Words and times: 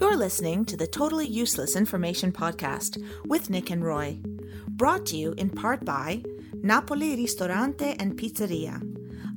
You're 0.00 0.16
listening 0.16 0.64
to 0.64 0.78
the 0.78 0.86
Totally 0.86 1.26
Useless 1.26 1.76
Information 1.76 2.32
Podcast 2.32 2.96
with 3.26 3.50
Nick 3.50 3.68
and 3.68 3.84
Roy. 3.84 4.18
Brought 4.66 5.04
to 5.06 5.16
you 5.18 5.34
in 5.36 5.50
part 5.50 5.84
by 5.84 6.22
Napoli 6.54 7.16
Ristorante 7.16 7.96
and 7.98 8.16
Pizzeria, 8.18 8.80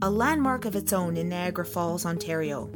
a 0.01 0.09
landmark 0.09 0.63
of 0.63 0.77
its 0.77 0.93
own 0.93 1.17
in 1.17 1.27
Niagara 1.27 1.65
Falls, 1.65 2.05
Ontario, 2.05 2.71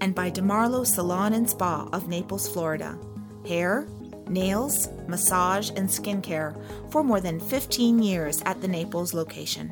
and 0.00 0.14
by 0.14 0.30
DeMarlo 0.30 0.86
Salon 0.86 1.32
and 1.32 1.50
Spa 1.50 1.88
of 1.92 2.06
Naples, 2.06 2.48
Florida. 2.48 2.96
Hair, 3.44 3.88
nails, 4.28 4.88
massage, 5.08 5.70
and 5.70 5.88
skincare 5.88 6.54
for 6.92 7.02
more 7.02 7.20
than 7.20 7.40
15 7.40 8.00
years 8.00 8.42
at 8.46 8.60
the 8.60 8.68
Naples 8.68 9.12
location. 9.12 9.70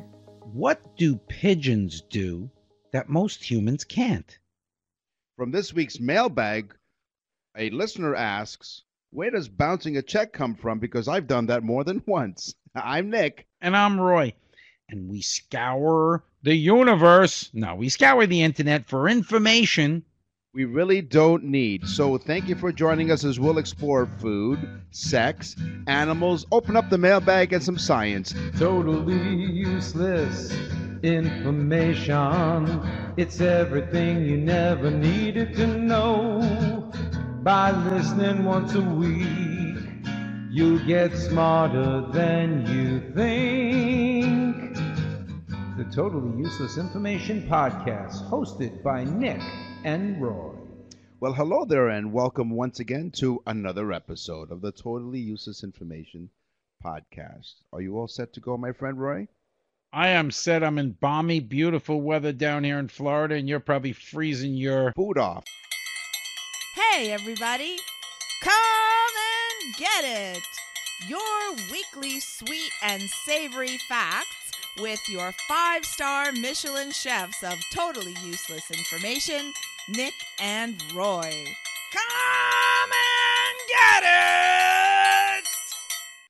What 0.51 0.97
do 0.97 1.15
pigeons 1.29 2.01
do 2.09 2.51
that 2.91 3.07
most 3.07 3.41
humans 3.41 3.85
can't? 3.85 4.37
From 5.37 5.49
this 5.49 5.73
week's 5.73 6.01
mailbag, 6.01 6.75
a 7.57 7.69
listener 7.69 8.15
asks, 8.15 8.83
Where 9.11 9.31
does 9.31 9.47
bouncing 9.47 9.97
a 9.97 10.01
check 10.01 10.33
come 10.33 10.55
from? 10.55 10.79
Because 10.79 11.07
I've 11.07 11.27
done 11.27 11.45
that 11.47 11.63
more 11.63 11.83
than 11.83 12.03
once. 12.07 12.55
I'm 12.75 13.09
Nick. 13.09 13.47
And 13.61 13.75
I'm 13.75 13.99
Roy. 13.99 14.33
And 14.89 15.09
we 15.09 15.21
scour 15.21 16.23
the 16.43 16.55
universe. 16.55 17.49
No, 17.53 17.75
we 17.75 17.89
scour 17.89 18.25
the 18.27 18.41
internet 18.41 18.85
for 18.85 19.07
information 19.07 20.03
we 20.53 20.65
really 20.65 21.01
don't 21.01 21.43
need. 21.43 21.87
So 21.87 22.17
thank 22.19 22.47
you 22.47 22.55
for 22.55 22.71
joining 22.71 23.09
us 23.09 23.23
as 23.23 23.39
we'll 23.39 23.57
explore 23.57 24.05
food, 24.05 24.59
sex, 24.91 25.55
animals, 25.87 26.45
open 26.51 26.75
up 26.75 26.91
the 26.91 26.97
mailbag, 26.97 27.53
and 27.53 27.63
some 27.63 27.79
science. 27.79 28.35
Totally 28.57 29.15
useless 29.33 30.55
information. 31.01 32.81
It's 33.17 33.41
everything 33.41 34.25
you 34.25 34.37
never 34.37 34.91
needed 34.91 35.55
to 35.55 35.65
know. 35.65 36.39
By 37.43 37.71
listening 37.71 38.45
once 38.45 38.73
a 38.73 38.79
week, 38.79 39.27
you 40.49 40.79
get 40.85 41.11
smarter 41.11 42.07
than 42.13 42.65
you 42.65 43.01
think. 43.13 44.77
The 45.75 45.83
Totally 45.93 46.37
Useless 46.37 46.77
Information 46.77 47.45
Podcast, 47.49 48.29
hosted 48.29 48.81
by 48.81 49.03
Nick 49.03 49.41
and 49.83 50.21
Roy. 50.21 50.53
Well, 51.19 51.33
hello 51.33 51.65
there, 51.65 51.89
and 51.89 52.13
welcome 52.13 52.49
once 52.49 52.79
again 52.79 53.11
to 53.15 53.43
another 53.45 53.91
episode 53.91 54.49
of 54.49 54.61
the 54.61 54.71
Totally 54.71 55.19
Useless 55.19 55.65
Information 55.65 56.29
Podcast. 56.81 57.55
Are 57.73 57.81
you 57.81 57.97
all 57.97 58.07
set 58.07 58.31
to 58.35 58.39
go, 58.39 58.55
my 58.55 58.71
friend 58.71 58.97
Roy? 58.97 59.27
I 59.91 60.07
am 60.07 60.31
set. 60.31 60.63
I'm 60.63 60.79
in 60.79 60.91
balmy, 60.91 61.41
beautiful 61.41 61.99
weather 61.99 62.31
down 62.31 62.63
here 62.63 62.79
in 62.79 62.87
Florida, 62.87 63.35
and 63.35 63.49
you're 63.49 63.59
probably 63.59 63.91
freezing 63.91 64.53
your 64.53 64.93
boot 64.95 65.17
off. 65.17 65.43
Hey, 66.95 67.11
everybody! 67.11 67.79
Come 68.43 68.53
and 68.53 69.75
get 69.77 70.03
it! 70.05 70.43
Your 71.07 71.55
weekly 71.71 72.19
sweet 72.19 72.71
and 72.83 73.01
savory 73.25 73.79
facts 73.89 74.51
with 74.79 74.99
your 75.09 75.31
five 75.47 75.85
star 75.85 76.31
Michelin 76.33 76.91
chefs 76.91 77.41
of 77.41 77.57
totally 77.73 78.13
useless 78.23 78.69
information, 78.69 79.53
Nick 79.89 80.13
and 80.39 80.75
Roy. 80.93 81.33
Come 81.91 82.91
and 82.91 83.57
get 83.69 84.03
it! 84.03 85.47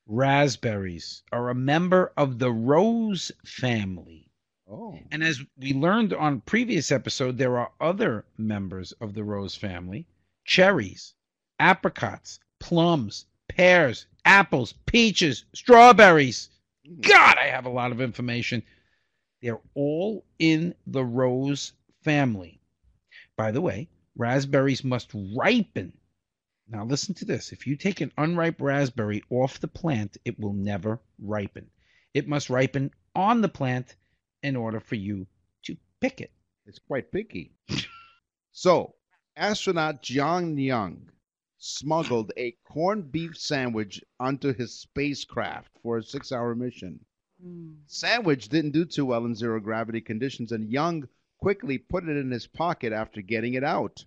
Raspberries 0.07 1.23
are 1.33 1.49
a 1.49 1.55
member 1.55 2.13
of 2.15 2.39
the 2.39 2.53
rose 2.53 3.33
family. 3.43 4.29
Oh. 4.71 4.97
And 5.11 5.25
as 5.25 5.41
we 5.57 5.73
learned 5.73 6.13
on 6.13 6.39
previous 6.39 6.89
episode, 6.89 7.37
there 7.37 7.57
are 7.57 7.71
other 7.81 8.23
members 8.37 8.93
of 8.93 9.13
the 9.13 9.25
rose 9.25 9.55
family 9.55 10.07
cherries, 10.43 11.13
apricots, 11.59 12.39
plums, 12.59 13.25
pears, 13.47 14.07
apples, 14.25 14.73
peaches, 14.85 15.45
strawberries. 15.53 16.49
God, 17.01 17.37
I 17.37 17.47
have 17.47 17.65
a 17.65 17.69
lot 17.69 17.91
of 17.91 18.01
information. 18.01 18.63
They're 19.41 19.61
all 19.73 20.25
in 20.39 20.75
the 20.87 21.03
rose 21.03 21.73
family. 22.03 22.61
By 23.35 23.51
the 23.51 23.61
way, 23.61 23.89
raspberries 24.15 24.83
must 24.83 25.11
ripen. 25.13 25.93
Now, 26.67 26.85
listen 26.85 27.13
to 27.15 27.25
this. 27.25 27.51
If 27.51 27.67
you 27.67 27.75
take 27.75 28.01
an 28.01 28.11
unripe 28.17 28.61
raspberry 28.61 29.23
off 29.29 29.59
the 29.59 29.67
plant, 29.67 30.17
it 30.23 30.39
will 30.39 30.53
never 30.53 30.99
ripen. 31.19 31.69
It 32.13 32.27
must 32.27 32.49
ripen 32.49 32.91
on 33.15 33.41
the 33.41 33.49
plant 33.49 33.95
in 34.41 34.55
order 34.55 34.79
for 34.79 34.95
you 34.95 35.27
to 35.63 35.75
pick 35.99 36.21
it. 36.21 36.31
It's 36.65 36.79
quite 36.79 37.11
picky. 37.11 37.53
so, 38.51 38.95
astronaut 39.35 40.01
John 40.01 40.57
Young 40.57 41.09
smuggled 41.57 42.31
a 42.37 42.55
corned 42.65 43.11
beef 43.11 43.37
sandwich 43.37 44.03
onto 44.19 44.53
his 44.53 44.79
spacecraft 44.79 45.71
for 45.81 45.97
a 45.97 46.03
six 46.03 46.31
hour 46.31 46.55
mission. 46.55 46.99
Mm. 47.43 47.77
Sandwich 47.87 48.49
didn't 48.49 48.71
do 48.71 48.85
too 48.85 49.05
well 49.05 49.25
in 49.25 49.35
zero 49.35 49.59
gravity 49.59 50.01
conditions, 50.01 50.51
and 50.51 50.69
Young 50.69 51.07
quickly 51.39 51.77
put 51.77 52.07
it 52.07 52.17
in 52.17 52.31
his 52.31 52.47
pocket 52.47 52.93
after 52.93 53.21
getting 53.21 53.53
it 53.53 53.63
out. 53.63 54.05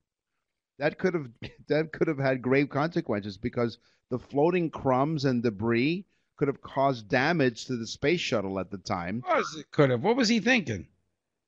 That 0.78 0.98
could 0.98 1.14
have 1.14 1.30
that 1.68 1.92
could 1.92 2.08
have 2.08 2.18
had 2.18 2.42
grave 2.42 2.68
consequences 2.68 3.36
because 3.38 3.78
the 4.10 4.18
floating 4.18 4.70
crumbs 4.70 5.24
and 5.24 5.42
debris 5.42 6.06
could 6.36 6.48
have 6.48 6.62
caused 6.62 7.08
damage 7.08 7.64
to 7.64 7.76
the 7.76 7.86
space 7.86 8.20
shuttle 8.20 8.58
at 8.58 8.70
the 8.70 8.78
time. 8.78 9.18
Of 9.18 9.24
course 9.24 9.56
it 9.56 9.70
could 9.70 9.90
have. 9.90 10.02
What 10.02 10.16
was 10.16 10.28
he 10.28 10.40
thinking? 10.40 10.88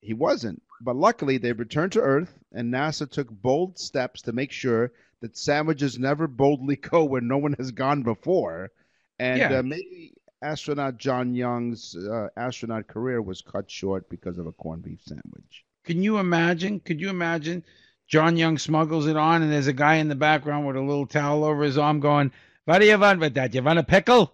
He 0.01 0.15
wasn't. 0.15 0.63
But 0.81 0.97
luckily, 0.97 1.39
they 1.39 1.53
returned 1.53 1.93
to 1.93 2.01
Earth, 2.01 2.39
and 2.53 2.73
NASA 2.73 3.11
took 3.11 3.31
bold 3.31 3.79
steps 3.79 4.23
to 4.23 4.33
make 4.33 4.53
sure 4.53 4.93
that 5.21 5.37
sandwiches 5.37 5.99
never 5.99 6.27
boldly 6.27 6.77
go 6.91 7.05
where 7.05 7.21
no 7.21 7.39
one 7.39 7.55
has 7.55 7.71
gone 7.71 8.03
before. 8.03 8.71
And 9.19 9.39
yeah. 9.39 9.59
uh, 9.59 9.63
maybe 9.63 10.15
astronaut 10.43 10.99
John 10.99 11.35
Young's 11.35 11.97
uh, 11.97 12.29
astronaut 12.37 12.87
career 12.87 13.21
was 13.21 13.43
cut 13.43 13.71
short 13.71 14.09
because 14.09 14.39
of 14.39 14.47
a 14.47 14.53
corned 14.53 14.85
beef 14.85 15.01
sandwich. 15.03 15.65
Can 15.85 16.03
you 16.03 16.19
imagine? 16.19 16.81
Could 16.81 17.01
you 17.01 17.11
imagine? 17.11 17.65
John 18.07 18.37
Young 18.37 18.57
smuggles 18.57 19.07
it 19.07 19.17
on, 19.17 19.43
and 19.43 19.53
there's 19.53 19.67
a 19.67 19.73
guy 19.73 19.97
in 19.97 20.09
the 20.09 20.15
background 20.15 20.67
with 20.67 20.77
a 20.77 20.81
little 20.81 21.07
towel 21.07 21.45
over 21.45 21.63
his 21.63 21.77
arm 21.77 22.01
going, 22.01 22.33
What 22.65 22.79
do 22.79 22.87
you 22.87 22.99
want 22.99 23.21
with 23.21 23.35
that? 23.35 23.55
You 23.55 23.63
want 23.63 23.79
a 23.79 23.83
pickle? 23.83 24.33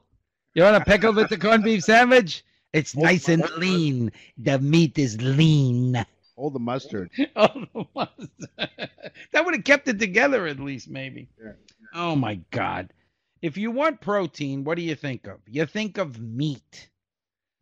You 0.55 0.63
want 0.63 0.77
a 0.77 0.85
pickle 0.85 1.13
with 1.13 1.31
the 1.31 1.39
corned 1.39 1.65
beef 1.65 1.83
sandwich? 1.83 2.45
It's 2.73 2.95
nice 2.95 3.29
and 3.29 3.49
lean. 3.57 4.13
The 4.37 4.59
meat 4.59 4.99
is 4.99 5.21
lean. 5.21 6.05
All 6.37 6.51
the 6.51 6.59
mustard. 6.59 7.11
All 7.37 7.67
the 7.73 7.87
mustard. 7.95 8.39
that 9.33 9.45
would 9.45 9.55
have 9.55 9.65
kept 9.65 9.89
it 9.89 9.99
together 9.99 10.47
at 10.47 10.59
least, 10.59 10.89
maybe. 10.89 11.29
Yeah. 11.43 11.53
Oh 11.95 12.17
my 12.17 12.41
God. 12.51 12.93
If 13.41 13.57
you 13.57 13.71
want 13.71 14.01
protein, 14.01 14.65
what 14.65 14.77
do 14.77 14.83
you 14.83 14.95
think 14.95 15.27
of? 15.27 15.39
You 15.47 15.67
think 15.67 15.99
of 15.99 16.19
meat. 16.19 16.89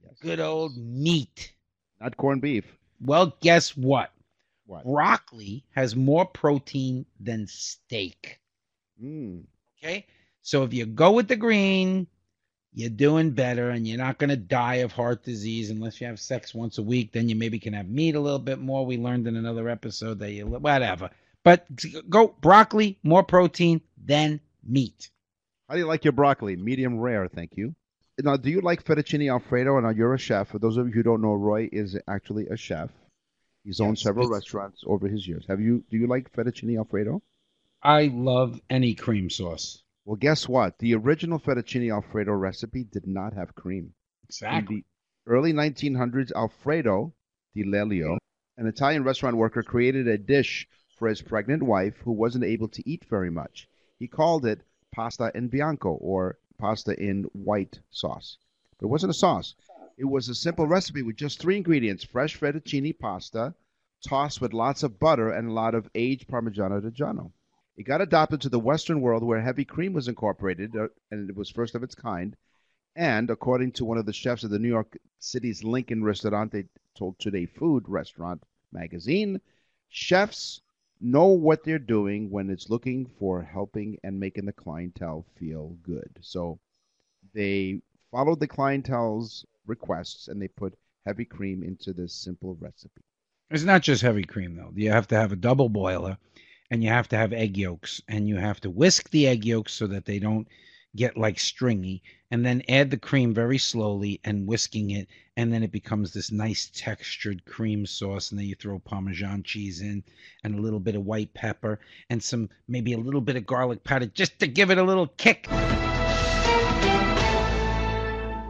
Yes. 0.02 0.14
Good 0.20 0.40
old 0.40 0.76
meat. 0.76 1.52
Not 2.00 2.16
corned 2.16 2.40
beef. 2.42 2.64
Well, 3.00 3.36
guess 3.40 3.76
what? 3.76 4.12
What? 4.66 4.84
Broccoli 4.84 5.64
has 5.72 5.96
more 5.96 6.24
protein 6.24 7.04
than 7.20 7.46
steak. 7.46 8.40
Mm. 9.02 9.44
Okay? 9.78 10.06
So 10.42 10.62
if 10.62 10.72
you 10.72 10.86
go 10.86 11.12
with 11.12 11.28
the 11.28 11.36
green, 11.36 12.06
you're 12.74 12.90
doing 12.90 13.30
better 13.30 13.70
and 13.70 13.86
you're 13.86 13.98
not 13.98 14.18
going 14.18 14.30
to 14.30 14.36
die 14.36 14.76
of 14.76 14.92
heart 14.92 15.24
disease 15.24 15.70
unless 15.70 16.00
you 16.00 16.06
have 16.06 16.18
sex 16.18 16.54
once 16.54 16.78
a 16.78 16.82
week. 16.82 17.12
Then 17.12 17.28
you 17.28 17.36
maybe 17.36 17.58
can 17.58 17.74
have 17.74 17.88
meat 17.88 18.14
a 18.14 18.20
little 18.20 18.38
bit 18.38 18.58
more. 18.58 18.86
We 18.86 18.96
learned 18.96 19.26
in 19.26 19.36
another 19.36 19.68
episode 19.68 20.18
that 20.20 20.32
you, 20.32 20.46
whatever. 20.46 21.10
But 21.44 21.66
go 22.08 22.28
broccoli, 22.40 22.98
more 23.02 23.24
protein 23.24 23.82
than 24.02 24.40
meat. 24.66 25.10
How 25.68 25.74
do 25.74 25.80
you 25.80 25.86
like 25.86 26.04
your 26.04 26.12
broccoli? 26.12 26.56
Medium 26.56 26.98
rare, 26.98 27.28
thank 27.28 27.56
you. 27.56 27.74
Now, 28.18 28.36
do 28.36 28.50
you 28.50 28.60
like 28.60 28.84
fettuccine 28.84 29.30
alfredo? 29.30 29.76
And 29.76 29.84
now 29.84 29.90
you're 29.90 30.14
a 30.14 30.18
chef. 30.18 30.48
For 30.48 30.58
those 30.58 30.76
of 30.76 30.86
you 30.86 30.92
who 30.92 31.02
don't 31.02 31.22
know, 31.22 31.34
Roy 31.34 31.68
is 31.72 31.98
actually 32.06 32.46
a 32.48 32.56
chef. 32.56 32.90
He's 33.64 33.78
yes, 33.80 33.86
owned 33.86 33.98
several 33.98 34.28
restaurants 34.28 34.82
over 34.86 35.08
his 35.08 35.26
years. 35.26 35.44
Have 35.48 35.60
you? 35.60 35.84
Do 35.90 35.96
you 35.96 36.06
like 36.06 36.32
fettuccine 36.32 36.76
alfredo? 36.76 37.22
I 37.82 38.10
love 38.12 38.60
any 38.70 38.94
cream 38.94 39.30
sauce. 39.30 39.81
Well, 40.04 40.16
guess 40.16 40.48
what? 40.48 40.78
The 40.78 40.94
original 40.94 41.38
fettuccine 41.38 41.92
alfredo 41.92 42.32
recipe 42.32 42.82
did 42.82 43.06
not 43.06 43.34
have 43.34 43.54
cream. 43.54 43.94
Exactly. 44.24 44.58
In 44.58 44.84
the 45.26 45.32
early 45.32 45.52
1900s, 45.52 46.32
Alfredo 46.34 47.14
Di 47.54 47.62
Lelio, 47.62 48.18
an 48.56 48.66
Italian 48.66 49.04
restaurant 49.04 49.36
worker, 49.36 49.62
created 49.62 50.08
a 50.08 50.18
dish 50.18 50.68
for 50.98 51.08
his 51.08 51.22
pregnant 51.22 51.62
wife 51.62 51.98
who 51.98 52.10
wasn't 52.10 52.44
able 52.44 52.68
to 52.68 52.88
eat 52.88 53.04
very 53.04 53.30
much. 53.30 53.68
He 53.98 54.08
called 54.08 54.44
it 54.44 54.62
pasta 54.90 55.30
in 55.36 55.46
bianco 55.48 55.90
or 55.90 56.38
pasta 56.58 57.00
in 57.00 57.24
white 57.32 57.80
sauce. 57.90 58.38
But 58.78 58.86
it 58.86 58.90
wasn't 58.90 59.10
a 59.10 59.14
sauce. 59.14 59.54
It 59.96 60.06
was 60.06 60.28
a 60.28 60.34
simple 60.34 60.66
recipe 60.66 61.02
with 61.02 61.16
just 61.16 61.38
three 61.38 61.56
ingredients 61.56 62.02
fresh 62.02 62.38
fettuccine 62.40 62.98
pasta, 62.98 63.54
tossed 64.04 64.40
with 64.40 64.52
lots 64.52 64.82
of 64.82 64.98
butter 64.98 65.30
and 65.30 65.48
a 65.48 65.52
lot 65.52 65.76
of 65.76 65.88
aged 65.94 66.26
Parmigiano 66.26 66.80
Reggiano. 66.80 67.30
It 67.76 67.84
got 67.84 68.00
adopted 68.00 68.40
to 68.42 68.48
the 68.48 68.58
Western 68.58 69.00
world 69.00 69.22
where 69.22 69.40
heavy 69.40 69.64
cream 69.64 69.92
was 69.92 70.08
incorporated, 70.08 70.76
uh, 70.76 70.88
and 71.10 71.30
it 71.30 71.36
was 71.36 71.50
first 71.50 71.74
of 71.74 71.82
its 71.82 71.94
kind. 71.94 72.36
And 72.94 73.30
according 73.30 73.72
to 73.72 73.84
one 73.86 73.96
of 73.96 74.04
the 74.04 74.12
chefs 74.12 74.44
of 74.44 74.50
the 74.50 74.58
New 74.58 74.68
York 74.68 74.98
City's 75.18 75.64
Lincoln 75.64 76.04
Ristorante 76.04 76.68
told 76.94 77.18
Today 77.18 77.46
Food 77.46 77.88
Restaurant 77.88 78.42
magazine, 78.72 79.40
chefs 79.88 80.60
know 81.00 81.28
what 81.28 81.64
they're 81.64 81.78
doing 81.78 82.30
when 82.30 82.50
it's 82.50 82.68
looking 82.68 83.06
for 83.06 83.42
helping 83.42 83.98
and 84.04 84.20
making 84.20 84.44
the 84.44 84.52
clientele 84.52 85.24
feel 85.36 85.76
good. 85.82 86.18
So 86.20 86.60
they 87.32 87.80
followed 88.10 88.40
the 88.40 88.46
clientele's 88.46 89.46
requests 89.66 90.28
and 90.28 90.40
they 90.40 90.48
put 90.48 90.78
heavy 91.06 91.24
cream 91.24 91.62
into 91.62 91.92
this 91.92 92.12
simple 92.12 92.54
recipe. 92.60 93.02
It's 93.50 93.64
not 93.64 93.82
just 93.82 94.02
heavy 94.02 94.24
cream 94.24 94.56
though. 94.56 94.72
You 94.74 94.90
have 94.90 95.08
to 95.08 95.16
have 95.16 95.32
a 95.32 95.36
double 95.36 95.68
boiler 95.68 96.18
and 96.72 96.82
you 96.82 96.88
have 96.88 97.06
to 97.06 97.18
have 97.18 97.34
egg 97.34 97.58
yolks 97.58 98.00
and 98.08 98.26
you 98.26 98.36
have 98.36 98.58
to 98.58 98.70
whisk 98.70 99.10
the 99.10 99.28
egg 99.28 99.44
yolks 99.44 99.74
so 99.74 99.86
that 99.86 100.06
they 100.06 100.18
don't 100.18 100.48
get 100.96 101.18
like 101.18 101.38
stringy 101.38 102.02
and 102.30 102.46
then 102.46 102.62
add 102.66 102.90
the 102.90 102.96
cream 102.96 103.34
very 103.34 103.58
slowly 103.58 104.18
and 104.24 104.46
whisking 104.46 104.90
it 104.90 105.06
and 105.36 105.52
then 105.52 105.62
it 105.62 105.70
becomes 105.70 106.14
this 106.14 106.32
nice 106.32 106.70
textured 106.74 107.44
cream 107.44 107.84
sauce 107.84 108.30
and 108.30 108.40
then 108.40 108.46
you 108.46 108.54
throw 108.54 108.78
parmesan 108.78 109.42
cheese 109.42 109.82
in 109.82 110.02
and 110.44 110.54
a 110.54 110.62
little 110.62 110.80
bit 110.80 110.94
of 110.94 111.04
white 111.04 111.34
pepper 111.34 111.78
and 112.08 112.22
some 112.22 112.48
maybe 112.68 112.94
a 112.94 112.98
little 112.98 113.20
bit 113.20 113.36
of 113.36 113.44
garlic 113.44 113.84
powder 113.84 114.06
just 114.06 114.38
to 114.38 114.46
give 114.46 114.70
it 114.70 114.78
a 114.78 114.82
little 114.82 115.08
kick. 115.18 115.46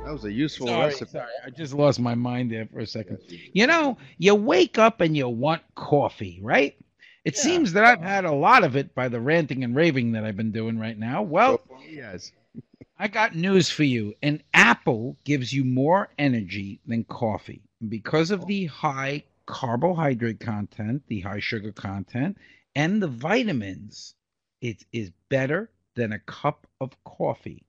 That 0.05 0.13
was 0.13 0.25
a 0.25 0.33
useful 0.33 0.69
sorry, 0.69 0.87
recipe. 0.87 1.11
sorry 1.11 1.31
i 1.45 1.51
just 1.51 1.73
lost 1.73 1.99
my 1.99 2.15
mind 2.15 2.53
there 2.53 2.67
for 2.67 2.81
a 2.81 2.87
second. 2.87 3.19
You 3.53 3.67
know 3.67 3.97
you 4.19 4.37
wake 4.37 4.79
up 4.79 5.01
and 5.01 5.17
you 5.17 5.29
want 5.29 5.63
coffee 5.75 6.39
right 6.41 6.77
it 7.25 7.37
Yeah. 7.37 7.43
seems 7.43 7.73
that 7.73 7.85
i've 7.85 8.01
had 8.01 8.25
a 8.25 8.33
lot 8.33 8.65
of 8.65 8.77
it 8.77 8.95
by 8.95 9.09
the 9.09 9.21
ranting 9.21 9.65
and 9.65 9.75
raving 9.77 10.13
that 10.13 10.25
i've 10.25 10.37
been 10.37 10.53
doing 10.53 10.79
right 10.79 10.99
now 10.99 11.23
well 11.23 11.61
oh, 11.71 11.77
Yes. 11.89 12.33
I 12.99 13.09
got 13.09 13.35
news 13.35 13.69
for 13.69 13.83
you. 13.83 14.15
An 14.23 14.43
apple 14.55 15.17
gives 15.25 15.53
you 15.53 15.65
more 15.65 16.11
energy 16.19 16.81
than 16.87 17.03
coffee. 17.05 17.63
Because 17.89 18.31
of 18.31 18.47
the 18.47 18.67
high 18.67 19.25
carbohydrate 19.47 20.39
content, 20.39 21.03
the 21.09 21.21
high 21.21 21.41
sugar 21.41 21.73
content, 21.73 22.37
and 22.77 23.03
the 23.03 23.09
vitamins, 23.09 24.15
it 24.61 24.85
is 24.93 25.11
better 25.31 25.71
than 25.97 26.13
a 26.13 26.21
cup 26.21 26.67
of 26.81 26.91
coffee. 27.05 27.65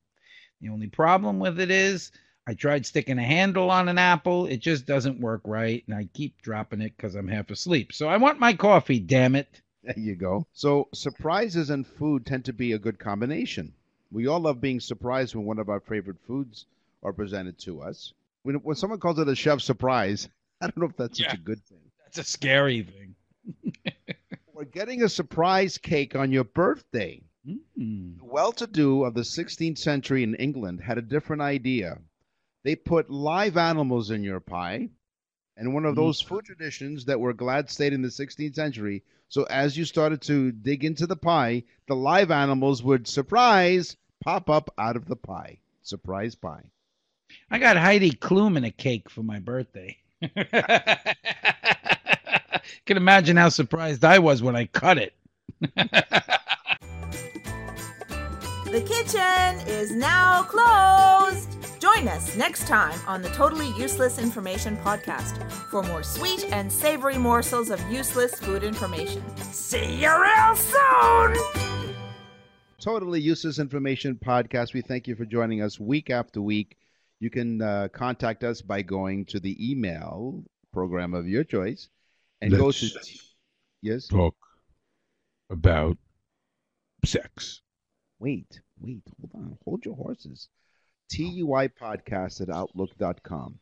The 0.62 0.70
only 0.70 0.88
problem 0.88 1.40
with 1.40 1.60
it 1.60 1.72
is 1.72 2.12
I 2.46 2.54
tried 2.54 2.86
sticking 2.86 3.20
a 3.20 3.24
handle 3.24 3.72
on 3.72 3.88
an 3.88 3.98
apple, 3.98 4.48
it 4.48 4.58
just 4.58 4.86
doesn't 4.86 5.22
work 5.22 5.42
right, 5.46 5.84
and 5.88 5.96
I 5.96 6.10
keep 6.14 6.42
dropping 6.42 6.82
it 6.82 6.94
because 6.98 7.16
I'm 7.16 7.30
half 7.30 7.50
asleep. 7.50 7.94
So 7.94 8.10
I 8.10 8.18
want 8.18 8.40
my 8.40 8.54
coffee, 8.54 9.00
damn 9.00 9.36
it. 9.36 9.62
There 9.84 9.98
you 9.98 10.16
go. 10.16 10.46
So 10.54 10.90
surprises 10.94 11.70
and 11.70 11.88
food 11.88 12.26
tend 12.26 12.46
to 12.46 12.54
be 12.54 12.74
a 12.74 12.80
good 12.80 13.00
combination. 13.00 13.74
We 14.12 14.28
all 14.28 14.42
love 14.42 14.62
being 14.62 14.80
surprised 14.80 15.36
when 15.36 15.46
one 15.46 15.60
of 15.60 15.70
our 15.70 15.80
favorite 15.80 16.20
foods 16.28 16.66
are 17.02 17.14
presented 17.14 17.58
to 17.60 17.82
us. 17.82 18.14
When, 18.44 18.56
when 18.56 18.76
someone 18.76 19.00
calls 19.00 19.20
it 19.20 19.28
a 19.28 19.36
chef 19.36 19.62
surprise, 19.62 20.28
I 20.62 20.68
don't 20.68 20.78
know 20.78 20.86
if 20.86 20.98
that's 20.98 21.20
such 21.20 21.34
a 21.34 21.38
good 21.38 21.64
thing. 21.66 21.80
That's 22.04 22.18
a 22.18 22.24
scary 22.24 22.84
thing. 22.84 23.16
We're 24.54 24.66
getting 24.66 25.04
a 25.04 25.10
surprise 25.10 25.78
cake 25.78 26.16
on 26.16 26.32
your 26.32 26.44
birthday. 26.44 27.22
Mm. 27.46 28.18
The 28.20 28.26
well-to-do 28.26 29.04
of 29.04 29.14
the 29.14 29.22
16th 29.22 29.78
century 29.78 30.24
in 30.24 30.36
England 30.36 30.82
had 30.82 30.98
a 30.98 31.02
different 31.02 31.42
idea. 31.42 32.00
They 32.64 32.76
put 32.76 33.10
live 33.10 33.58
animals 33.58 34.10
in 34.12 34.24
your 34.24 34.40
pie, 34.40 34.90
and 35.58 35.74
one 35.74 35.86
of 35.86 35.94
Mhm. 35.94 35.98
those 35.98 36.22
food 36.22 36.46
traditions 36.46 37.06
that 37.06 37.20
were 37.20 37.34
glad 37.34 37.70
stayed 37.70 37.94
in 37.94 38.02
the 38.02 38.12
16th 38.12 38.56
century. 38.56 39.04
So 39.28 39.44
as 39.44 39.78
you 39.78 39.86
started 39.86 40.22
to 40.24 40.52
dig 40.52 40.84
into 40.86 41.06
the 41.08 41.16
pie, 41.16 41.64
the 41.88 41.96
live 41.96 42.32
animals 42.32 42.82
would 42.84 43.08
surprise 43.08 43.98
pop 44.22 44.50
up 44.50 44.74
out 44.78 44.96
of 44.96 45.06
the 45.06 45.16
pie. 45.16 45.60
Surprise 45.82 46.36
pie. 46.36 46.64
I 47.50 47.60
got 47.60 47.78
Heidi 47.78 48.12
Klum 48.12 48.56
in 48.58 48.64
a 48.64 48.72
cake 48.72 49.10
for 49.10 49.24
my 49.24 49.40
birthday. 49.40 49.98
Can 52.86 52.98
imagine 52.98 53.36
how 53.38 53.50
surprised 53.50 54.06
I 54.06 54.20
was 54.20 54.42
when 54.42 54.56
I 54.56 54.66
cut 54.68 54.98
it. 54.98 55.14
The 58.74 58.82
kitchen 58.82 59.68
is 59.72 59.92
now 59.92 60.42
closed. 60.42 61.80
Join 61.80 62.08
us 62.08 62.36
next 62.36 62.66
time 62.68 63.00
on 63.06 63.22
the 63.22 63.30
Totally 63.30 63.68
Useless 63.80 64.18
Information 64.18 64.78
Podcast 64.78 65.44
for 65.70 65.84
more 65.84 66.02
sweet 66.02 66.52
and 66.52 66.72
savory 66.72 67.20
morsels 67.20 67.70
of 67.70 67.80
useless 67.92 68.34
food 68.40 68.64
information. 68.64 69.22
See 69.38 70.02
you 70.02 70.10
real 70.20 70.56
soon! 70.56 71.94
Totally 72.80 73.22
Useless 73.22 73.60
Information 73.60 74.16
Podcast. 74.16 74.74
We 74.74 74.82
thank 74.82 75.08
you 75.08 75.16
for 75.16 75.26
joining 75.26 75.62
us 75.62 75.80
week 75.80 76.10
after 76.10 76.42
week. 76.42 76.76
You 77.20 77.30
can 77.30 77.62
uh, 77.62 77.90
contact 77.94 78.44
us 78.44 78.64
by 78.64 78.82
going 78.82 79.26
to 79.26 79.40
the 79.40 79.56
email 79.72 80.44
program 80.72 81.14
of 81.14 81.28
your 81.28 81.44
choice 81.44 81.90
and 82.42 82.50
go 82.50 82.72
to. 82.72 82.86
Let's- 82.96 83.36
Yes? 83.84 84.08
Talk 84.08 84.36
about 85.52 86.00
sex. 87.06 87.60
Wait, 88.18 88.62
wait, 88.84 89.02
hold 89.20 89.32
on. 89.36 89.58
Hold 89.66 89.86
your 89.86 89.96
horses. 89.96 90.50
Oh. 90.50 91.16
TUI 91.16 91.70
podcast 91.70 92.42
at 92.42 92.50
outlook.com. 92.50 93.60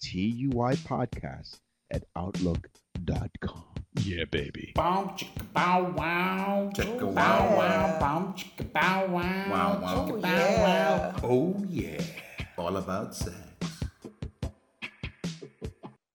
TUI 0.00 0.74
podcast 0.76 1.58
at 1.90 2.04
outlook.com. 2.16 3.64
Yeah, 4.02 4.24
baby. 4.30 4.72
Boom, 4.76 5.10
chicka 5.16 5.52
bow 5.52 5.92
wow. 5.96 6.70
Chicka 6.74 7.12
Bow 7.14 7.56
wow 7.56 7.98
wow. 8.00 8.34
Chicka 8.36 8.72
bow 8.72 9.06
wow. 9.06 9.50
Wow, 9.50 9.80
wow. 9.82 10.06
Chicka 10.06 10.12
Oh, 10.12 10.20
bow 10.20 10.28
yeah. 10.28 10.62
wow. 10.62 11.14
Oh 11.24 11.64
yeah. 11.68 12.02
All 12.56 12.76
about 12.76 13.14
sex. 13.16 13.36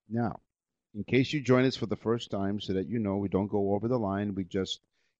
Now, 0.09 0.39
in 0.93 1.03
case 1.03 1.33
you 1.33 1.41
join 1.41 1.65
us 1.65 1.75
for 1.75 1.87
the 1.87 1.95
first 1.97 2.31
time, 2.31 2.61
so 2.61 2.73
that 2.73 2.87
you 2.87 2.99
know 2.99 3.17
we 3.17 3.27
don't 3.27 3.49
go 3.49 3.73
over 3.73 3.87
the 3.87 3.99
line, 3.99 4.35
we 4.35 4.43
just 4.45 4.79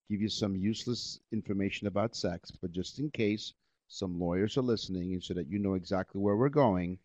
give 0.10 0.22
you 0.22 0.30
some 0.30 0.56
useless 0.56 1.20
information 1.32 1.88
about 1.88 2.16
sex. 2.16 2.52
But 2.52 2.72
just 2.72 3.00
in 3.00 3.10
case 3.12 3.54
some 3.88 4.20
lawyers 4.20 4.58
are 4.58 4.62
listening, 4.62 5.14
and 5.14 5.24
so 5.24 5.34
that 5.34 5.50
you 5.50 5.60
know 5.60 5.76
exactly 5.76 6.22
where 6.22 6.36
we're 6.36 6.50
going, 6.50 6.98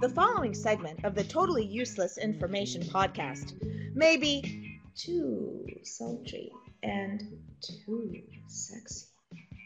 The 0.00 0.08
following 0.08 0.54
segment 0.54 1.04
of 1.04 1.14
the 1.14 1.24
Totally 1.24 1.64
Useless 1.64 2.18
Information 2.18 2.82
Podcast 2.82 3.54
may 3.94 4.16
be 4.16 4.80
too 4.96 5.64
sultry 5.82 6.50
and 6.82 7.22
too 7.60 8.20
sexy 8.48 9.06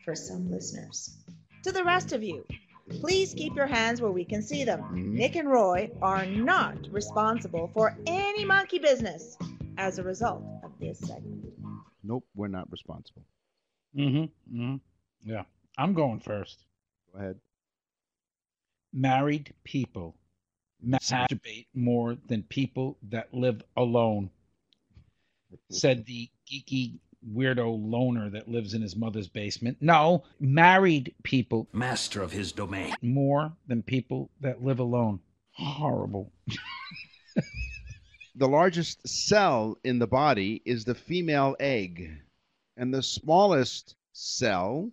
for 0.04 0.14
some 0.14 0.50
listeners. 0.50 1.16
To 1.64 1.72
the 1.72 1.82
rest 1.82 2.12
of 2.12 2.22
you, 2.22 2.44
please 3.00 3.34
keep 3.34 3.54
your 3.56 3.66
hands 3.66 4.00
where 4.00 4.12
we 4.12 4.24
can 4.24 4.42
see 4.42 4.64
them. 4.64 4.80
Mhm. 4.82 5.12
Nick 5.12 5.36
and 5.36 5.48
Roy 5.48 5.90
are 6.02 6.26
not 6.26 6.76
responsible 6.92 7.70
for 7.74 7.96
any 8.06 8.44
monkey 8.44 8.78
business 8.78 9.36
as 9.78 9.98
a 9.98 10.02
result 10.02 10.42
of 10.62 10.78
this 10.78 10.98
segment. 11.00 11.57
Nope, 12.08 12.24
we're 12.34 12.48
not 12.48 12.70
responsible. 12.72 13.22
Mm-hmm. 13.96 14.56
mm-hmm. 14.60 14.76
Yeah. 15.22 15.42
I'm 15.76 15.94
going 15.94 16.20
first. 16.20 16.64
Go 17.12 17.20
ahead. 17.20 17.36
Married 18.92 19.52
people 19.62 20.16
masturbate 20.84 21.66
more 21.74 22.16
than 22.26 22.42
people 22.44 22.96
that 23.10 23.32
live 23.32 23.62
alone, 23.76 24.30
said 25.70 26.06
the 26.06 26.28
geeky 26.50 26.98
weirdo 27.34 27.78
loner 27.90 28.30
that 28.30 28.48
lives 28.48 28.74
in 28.74 28.82
his 28.82 28.96
mother's 28.96 29.28
basement. 29.28 29.76
No, 29.80 30.24
married 30.40 31.14
people 31.22 31.68
Master 31.72 32.22
of 32.22 32.32
his 32.32 32.52
domain. 32.52 32.94
more 33.02 33.52
than 33.66 33.82
people 33.82 34.30
that 34.40 34.62
live 34.62 34.78
alone. 34.78 35.20
Horrible. 35.52 36.32
The 38.38 38.46
largest 38.46 39.08
cell 39.08 39.80
in 39.82 39.98
the 39.98 40.06
body 40.06 40.62
is 40.64 40.84
the 40.84 40.94
female 40.94 41.56
egg, 41.58 42.22
and 42.76 42.94
the 42.94 43.02
smallest 43.02 43.96
cell 44.12 44.92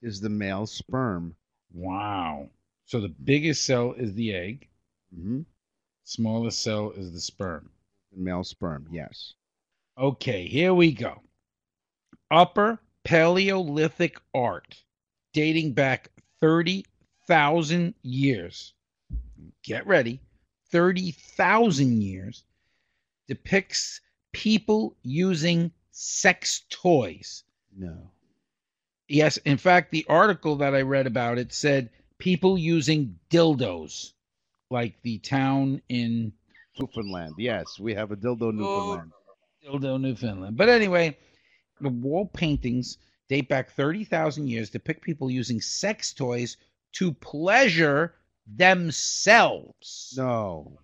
is 0.00 0.22
the 0.22 0.30
male 0.30 0.66
sperm. 0.66 1.36
Wow. 1.70 2.48
So 2.86 2.98
the 2.98 3.10
biggest 3.10 3.66
cell 3.66 3.92
is 3.92 4.14
the 4.14 4.34
egg, 4.34 4.68
hmm 5.14 5.42
smallest 6.04 6.62
cell 6.62 6.92
is 6.92 7.12
the 7.12 7.20
sperm. 7.20 7.68
The 8.10 8.20
Male 8.20 8.42
sperm, 8.42 8.88
yes. 8.90 9.34
Okay, 9.98 10.46
here 10.48 10.72
we 10.72 10.92
go. 10.92 11.20
Upper 12.30 12.80
Paleolithic 13.04 14.18
art 14.32 14.82
dating 15.34 15.74
back 15.74 16.08
30,000 16.40 17.94
years. 18.00 18.72
Get 19.62 19.86
ready. 19.86 20.22
30,000 20.70 22.00
years 22.00 22.44
depicts 23.28 24.00
people 24.32 24.96
using 25.02 25.70
sex 25.92 26.62
toys. 26.70 27.44
No. 27.76 28.10
Yes, 29.08 29.36
in 29.38 29.56
fact, 29.56 29.90
the 29.90 30.04
article 30.08 30.56
that 30.56 30.74
I 30.74 30.82
read 30.82 31.06
about 31.06 31.38
it 31.38 31.52
said 31.52 31.90
people 32.18 32.58
using 32.58 33.18
dildos, 33.30 34.12
like 34.70 35.00
the 35.02 35.18
town 35.18 35.80
in 35.88 36.32
Newfoundland. 36.78 37.34
Yes, 37.38 37.78
we 37.78 37.94
have 37.94 38.10
a 38.10 38.16
dildo 38.16 38.52
Newfoundland. 38.52 39.12
Oh, 39.66 39.78
dildo, 39.78 40.00
Newfoundland. 40.00 40.56
But 40.56 40.68
anyway, 40.68 41.16
the 41.80 41.88
wall 41.88 42.26
paintings 42.26 42.98
date 43.28 43.48
back 43.48 43.70
30,000 43.70 44.48
years, 44.48 44.70
depict 44.70 45.02
people 45.02 45.30
using 45.30 45.60
sex 45.60 46.12
toys 46.12 46.56
to 46.92 47.12
pleasure 47.12 48.14
themselves. 48.56 50.14
No. 50.16 50.78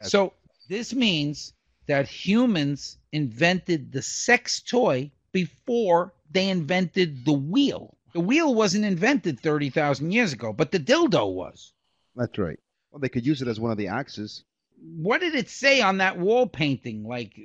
Yes. 0.00 0.10
So 0.10 0.32
this 0.68 0.94
means 0.94 1.52
that 1.90 2.06
humans 2.06 2.98
invented 3.10 3.90
the 3.90 4.00
sex 4.00 4.60
toy 4.60 5.10
before 5.32 6.14
they 6.30 6.48
invented 6.48 7.24
the 7.24 7.32
wheel. 7.32 7.96
The 8.12 8.20
wheel 8.20 8.54
wasn't 8.54 8.84
invented 8.84 9.40
30,000 9.40 10.12
years 10.12 10.32
ago, 10.32 10.52
but 10.52 10.70
the 10.70 10.78
dildo 10.78 11.32
was. 11.32 11.72
That's 12.14 12.38
right. 12.38 12.60
Well, 12.92 13.00
they 13.00 13.08
could 13.08 13.26
use 13.26 13.42
it 13.42 13.48
as 13.48 13.58
one 13.58 13.72
of 13.72 13.76
the 13.76 13.88
axes. 13.88 14.44
What 14.78 15.20
did 15.20 15.34
it 15.34 15.48
say 15.48 15.80
on 15.80 15.98
that 15.98 16.16
wall 16.16 16.46
painting? 16.46 17.02
Like 17.02 17.36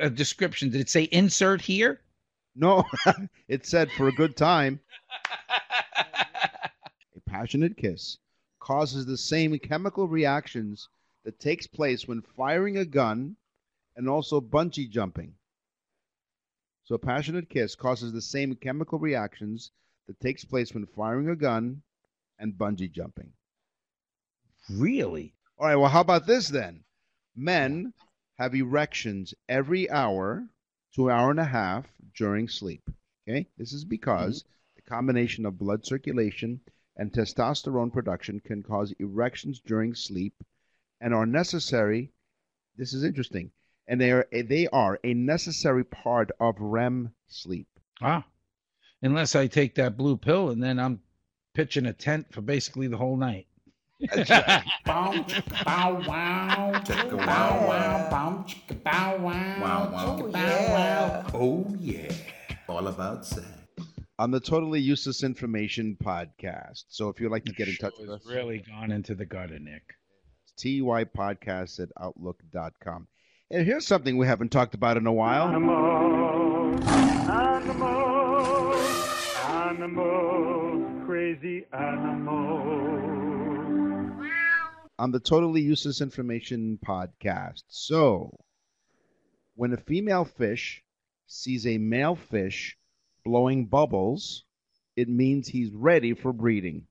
a 0.00 0.10
description? 0.10 0.70
Did 0.70 0.80
it 0.80 0.90
say 0.90 1.04
insert 1.12 1.60
here? 1.60 2.00
No, 2.56 2.84
it 3.46 3.66
said 3.66 3.88
for 3.92 4.08
a 4.08 4.12
good 4.12 4.36
time. 4.36 4.80
A 5.88 7.20
passionate 7.24 7.76
kiss 7.76 8.18
causes 8.58 9.06
the 9.06 9.16
same 9.16 9.56
chemical 9.60 10.08
reactions 10.08 10.88
that 11.24 11.38
takes 11.38 11.68
place 11.68 12.08
when 12.08 12.20
firing 12.36 12.78
a 12.78 12.84
gun 12.84 13.36
and 13.96 14.08
also 14.08 14.40
bungee 14.40 14.88
jumping. 14.88 15.34
So 16.84 16.96
a 16.96 16.98
passionate 16.98 17.48
kiss 17.48 17.74
causes 17.74 18.12
the 18.12 18.20
same 18.20 18.54
chemical 18.56 18.98
reactions 18.98 19.70
that 20.06 20.20
takes 20.20 20.44
place 20.44 20.74
when 20.74 20.86
firing 20.86 21.28
a 21.28 21.36
gun 21.36 21.82
and 22.38 22.54
bungee 22.54 22.90
jumping. 22.90 23.32
Really? 24.70 25.34
All 25.58 25.66
right, 25.66 25.76
well, 25.76 25.90
how 25.90 26.00
about 26.00 26.26
this 26.26 26.48
then? 26.48 26.84
Men 27.36 27.94
have 28.38 28.54
erections 28.54 29.34
every 29.48 29.88
hour 29.90 30.48
to 30.94 31.08
an 31.08 31.14
hour 31.14 31.30
and 31.30 31.40
a 31.40 31.44
half 31.44 31.86
during 32.16 32.48
sleep. 32.48 32.82
Okay? 33.28 33.46
This 33.56 33.72
is 33.72 33.84
because 33.84 34.42
mm-hmm. 34.42 34.52
the 34.76 34.82
combination 34.82 35.46
of 35.46 35.58
blood 35.58 35.86
circulation 35.86 36.60
and 36.96 37.12
testosterone 37.12 37.92
production 37.92 38.40
can 38.40 38.62
cause 38.62 38.92
erections 38.98 39.60
during 39.60 39.94
sleep 39.94 40.34
and 41.00 41.14
are 41.14 41.26
necessary. 41.26 42.12
This 42.76 42.92
is 42.92 43.04
interesting. 43.04 43.50
And 43.92 44.00
they 44.00 44.10
are 44.10 44.26
they 44.32 44.66
are 44.68 44.98
a 45.04 45.12
necessary 45.12 45.84
part 45.84 46.30
of 46.40 46.54
REM 46.58 47.12
sleep. 47.28 47.68
Ah, 48.00 48.24
unless 49.02 49.36
I 49.36 49.46
take 49.48 49.74
that 49.74 49.98
blue 49.98 50.16
pill 50.16 50.48
and 50.48 50.62
then 50.62 50.78
I'm 50.78 51.00
pitching 51.52 51.84
a 51.84 51.92
tent 51.92 52.32
for 52.32 52.40
basically 52.40 52.86
the 52.86 52.96
whole 52.96 53.18
night. 53.18 53.48
Bow, 54.00 55.12
chicka, 55.12 55.64
bow, 55.64 56.02
wow. 56.08 56.72
Chicka, 56.86 57.12
wow. 57.18 57.66
wow. 57.68 58.08
Bow, 58.10 58.44
chicka, 58.48 58.82
bow, 58.82 59.16
wow. 59.18 59.60
Wow, 59.60 59.90
wow. 59.92 60.16
Chicka, 60.16 60.22
Oh, 60.24 60.32
bow, 60.32 60.38
yeah. 60.40 60.72
wow. 60.72 61.30
Oh, 61.34 61.76
yeah. 61.78 62.12
All 62.68 62.88
about 62.88 63.26
sex. 63.26 63.46
on 64.18 64.30
the 64.30 64.40
Totally 64.40 64.80
Useless 64.80 65.22
Information 65.22 65.96
podcast. 66.02 66.84
So 66.88 67.10
if 67.10 67.20
you'd 67.20 67.30
like 67.30 67.44
to 67.44 67.52
get 67.52 67.68
in 67.68 67.76
touch 67.76 67.94
with 68.00 68.08
us, 68.10 68.22
really 68.26 68.58
gone 68.66 68.90
into 68.90 69.14
the 69.14 69.26
gutter, 69.26 69.58
Nick. 69.58 69.82
TUI 70.56 71.04
podcast 71.04 71.78
at 71.80 71.90
outlook.com. 72.00 73.06
And 73.52 73.66
here's 73.66 73.86
something 73.86 74.16
we 74.16 74.26
haven't 74.26 74.50
talked 74.50 74.72
about 74.72 74.96
in 74.96 75.06
a 75.06 75.12
while. 75.12 75.48
Animals, 75.48 76.86
animals, 77.28 78.76
animals, 79.46 81.04
crazy 81.04 81.66
animals. 81.70 83.12
on 84.98 85.10
the 85.10 85.20
Totally 85.20 85.60
Useless 85.60 86.00
Information 86.00 86.78
podcast. 86.82 87.64
So, 87.68 88.30
when 89.54 89.74
a 89.74 89.76
female 89.76 90.24
fish 90.24 90.82
sees 91.26 91.66
a 91.66 91.76
male 91.76 92.16
fish 92.16 92.78
blowing 93.22 93.66
bubbles, 93.66 94.44
it 94.96 95.10
means 95.10 95.46
he's 95.46 95.74
ready 95.74 96.14
for 96.14 96.32
breeding. 96.32 96.86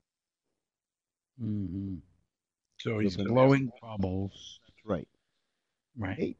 Mm-hmm. 1.41 1.95
So 2.81 2.99
he's 2.99 3.17
blowing 3.17 3.71
bubbles. 3.81 4.59
That's 4.67 4.85
right. 4.85 5.07
Right. 5.97 6.17
Hey. 6.17 6.35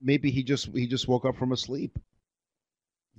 Maybe 0.00 0.30
he 0.30 0.42
just 0.42 0.66
he 0.74 0.86
just 0.86 1.08
woke 1.08 1.24
up 1.24 1.36
from 1.36 1.52
a 1.52 1.56
sleep. 1.56 1.98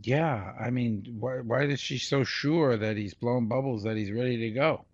Yeah. 0.02 0.54
I 0.60 0.70
mean, 0.70 1.18
why, 1.20 1.38
why 1.40 1.64
is 1.64 1.80
she 1.80 1.98
so 1.98 2.24
sure 2.24 2.78
that 2.78 2.98
he's 2.98 3.14
blowing 3.14 3.48
bubbles 3.48 3.84
that 3.84 3.98
he's 3.98 4.12
ready 4.12 4.38
to 4.38 4.52
go? 4.52 4.86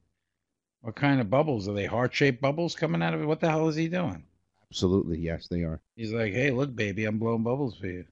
What 0.82 0.96
kind 0.96 1.20
of 1.22 1.30
bubbles? 1.30 1.68
Are 1.68 1.74
they 1.74 1.86
heart 1.86 2.14
shaped 2.14 2.42
bubbles 2.42 2.76
coming 2.76 3.02
out 3.02 3.14
of 3.14 3.22
it? 3.22 3.26
What 3.26 3.40
the 3.40 3.50
hell 3.50 3.68
is 3.68 3.76
he 3.76 3.88
doing? 3.88 4.24
Absolutely, 4.72 5.20
yes, 5.20 5.48
they 5.48 5.64
are. 5.64 5.82
He's 5.96 6.12
like, 6.12 6.34
hey, 6.34 6.52
look, 6.52 6.76
baby, 6.76 7.06
I'm 7.06 7.20
blowing 7.20 7.44
bubbles 7.44 7.78
for 7.78 7.88
you. 7.88 8.06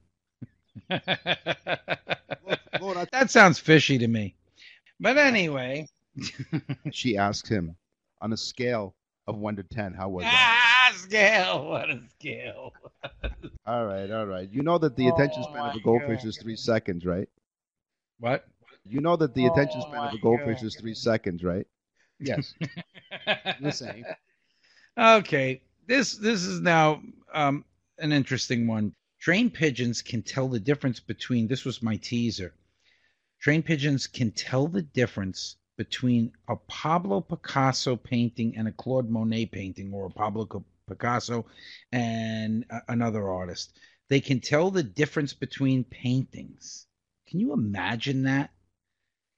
That 3.12 3.30
sounds 3.30 3.60
fishy 3.60 3.98
to 4.00 4.08
me. 4.08 4.36
But 5.00 5.18
anyway, 5.18 5.88
She 6.92 7.18
asked 7.18 7.48
him 7.48 7.76
on 8.22 8.34
a 8.34 8.38
scale 8.38 8.96
of 9.28 9.38
one 9.38 9.56
to 9.56 9.64
ten, 9.64 9.94
how 9.94 10.10
was 10.10 10.24
that? 10.26 10.92
ah, 10.94 10.98
scale. 10.98 11.70
What 11.70 11.90
a 11.90 12.02
scale. 12.20 12.74
All 13.66 13.86
right, 13.86 14.10
all 14.12 14.26
right. 14.28 14.50
You 14.52 14.64
know 14.64 14.78
that 14.80 14.96
the 14.96 15.08
attention 15.08 15.44
Oh 15.44 15.48
span 15.52 15.66
of 15.68 15.76
a 15.76 15.80
goldfish 15.80 16.22
God. 16.22 16.28
is 16.30 16.38
three 16.38 16.56
seconds, 16.56 17.06
right? 17.06 17.30
What? 18.20 18.48
You 18.86 19.02
know 19.02 19.16
that 19.18 19.34
the 19.36 19.46
attention 19.46 19.82
Oh 19.82 19.86
span 19.90 20.04
of 20.06 20.14
a 20.14 20.18
goldfish 20.18 20.60
God. 20.60 20.68
is 20.68 20.76
three 20.76 20.94
seconds, 20.96 21.44
right? 21.44 21.68
Yes. 22.20 22.54
the 23.60 23.72
same. 23.72 24.06
Okay, 24.98 25.62
this 25.88 26.14
this 26.16 26.44
is 26.44 26.60
now 26.62 27.02
um, 27.34 27.66
an 28.00 28.12
interesting 28.12 28.68
one. 28.68 28.94
Trained 29.20 29.54
pigeons 29.54 30.02
can 30.02 30.22
tell 30.24 30.48
the 30.48 30.60
difference 30.60 31.00
between. 31.00 31.48
This 31.48 31.66
was 31.66 31.82
my 31.82 31.98
teaser. 31.98 32.54
Trained 33.40 33.66
pigeons 33.66 34.08
can 34.08 34.32
tell 34.32 34.68
the 34.68 34.82
difference 34.82 35.58
between 35.78 36.32
a 36.48 36.56
Pablo 36.68 37.22
Picasso 37.22 37.96
painting 37.96 38.56
and 38.58 38.68
a 38.68 38.72
Claude 38.72 39.10
Monet 39.10 39.48
painting, 39.48 39.94
or 39.94 40.06
a 40.06 40.10
Pablo 40.10 40.46
Co- 40.46 40.66
Picasso 40.92 41.46
and 41.92 42.66
another 42.90 43.30
artist. 43.30 43.80
They 44.10 44.22
can 44.22 44.40
tell 44.42 44.72
the 44.72 44.84
difference 44.84 45.34
between 45.34 45.84
paintings. 45.86 46.88
Can 47.28 47.40
you 47.40 47.54
imagine 47.54 48.24
that? 48.24 48.52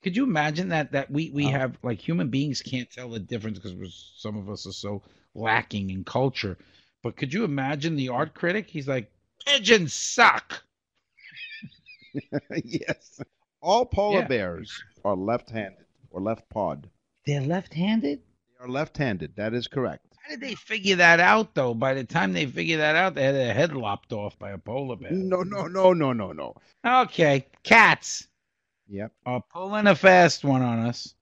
Could 0.03 0.15
you 0.17 0.24
imagine 0.24 0.69
that 0.69 0.91
that 0.91 1.12
we 1.12 1.29
we 1.31 1.45
Wow. 1.45 1.51
have 1.51 1.77
like 1.83 2.00
human 2.00 2.29
beings 2.29 2.62
can't 2.62 2.89
tell 2.91 3.10
the 3.10 3.19
difference 3.19 3.60
because 3.60 4.13
some 4.17 4.38
of 4.38 4.50
us 4.50 4.67
are 4.67 4.74
so 4.74 5.03
lacking 5.36 5.89
in 5.89 6.03
culture. 6.03 6.57
But 7.03 7.17
could 7.17 7.33
you 7.33 7.43
imagine 7.43 7.95
the 7.95 8.10
art 8.10 8.33
critic? 8.33 8.69
He's 8.69 8.88
like, 8.88 9.12
pigeons 9.45 9.93
suck. 9.93 10.63
yes. 12.63 13.22
All 13.62 13.86
polar 13.86 14.22
Yeah. 14.22 14.27
bears 14.27 14.83
are 15.03 15.15
left-handed 15.15 15.86
or 16.10 16.22
left-pawed. 16.22 16.89
They're 17.25 17.41
left-handed. 17.41 18.22
They 18.50 18.63
are 18.63 18.69
left-handed. 18.69 19.36
That 19.36 19.53
is 19.53 19.67
correct. 19.67 20.12
How 20.24 20.32
did 20.32 20.42
they 20.42 20.56
figure 20.56 20.98
that 20.98 21.20
out 21.22 21.56
though? 21.56 21.75
By 21.75 21.96
the 21.96 22.06
time 22.06 22.34
they 22.34 22.48
figured 22.48 22.82
that 22.82 22.96
out, 22.96 23.15
they 23.15 23.24
had 23.25 23.36
their 23.36 23.53
head 23.56 23.74
lopped 23.75 24.13
off 24.13 24.39
by 24.39 24.51
a 24.51 24.60
polar 24.60 24.98
bear. 24.98 25.12
No, 25.12 25.44
no, 25.44 25.68
no, 25.68 25.94
no, 25.94 26.13
no, 26.13 26.34
no. 26.34 26.56
Okay, 26.86 27.48
cats 27.63 28.27
Yep. 28.88 29.13
are 29.25 29.44
pulling 29.53 29.88
a 29.88 29.96
fast 29.96 30.46
one 30.46 30.63
on 30.63 30.80
us. 30.80 31.15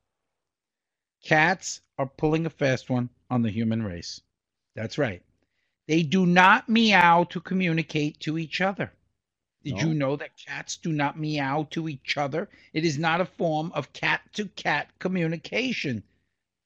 Cats 1.24 1.82
are 2.00 2.08
pulling 2.08 2.46
a 2.46 2.52
fast 2.52 2.90
one 2.92 3.10
on 3.32 3.44
the 3.44 3.52
human 3.52 3.84
race. 3.84 4.22
That's 4.76 4.98
right. 5.00 5.24
They 5.88 6.04
do 6.04 6.26
not 6.28 6.70
meow 6.70 7.26
to 7.26 7.42
communicate 7.42 8.20
to 8.22 8.38
each 8.38 8.62
other. 8.62 8.94
Did 9.64 9.78
No. 9.78 9.82
you 9.82 9.94
know 9.96 10.16
that 10.18 10.38
cats 10.38 10.78
do 10.78 10.94
not 10.94 11.20
meow 11.20 11.68
to 11.72 11.90
each 11.90 12.18
other? 12.18 12.50
It 12.74 12.86
is 12.86 12.98
not 13.00 13.22
a 13.22 13.26
form 13.26 13.72
of 13.74 13.94
cat 13.94 14.22
to 14.34 14.48
cat 14.50 14.90
communication, 15.00 16.04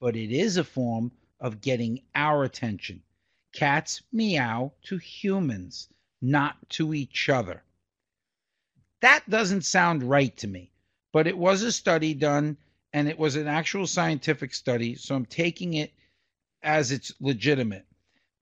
but 0.01 0.15
it 0.15 0.31
is 0.31 0.57
a 0.57 0.65
form 0.65 1.11
of 1.39 1.61
getting 1.61 2.01
our 2.15 2.43
attention. 2.43 3.01
Cats 3.53 4.01
meow 4.11 4.73
to 4.83 4.97
humans, 4.97 5.89
not 6.21 6.69
to 6.69 6.93
each 6.93 7.29
other. 7.29 7.63
That 9.01 9.29
doesn't 9.29 9.63
sound 9.63 10.03
right 10.03 10.35
to 10.37 10.47
me, 10.47 10.71
but 11.13 11.27
it 11.27 11.37
was 11.37 11.61
a 11.61 11.71
study 11.71 12.13
done 12.13 12.57
and 12.93 13.07
it 13.07 13.19
was 13.19 13.35
an 13.35 13.47
actual 13.47 13.87
scientific 13.87 14.53
study, 14.53 14.95
so 14.95 15.15
I'm 15.15 15.25
taking 15.25 15.73
it 15.75 15.93
as 16.63 16.91
it's 16.91 17.13
legitimate. 17.19 17.85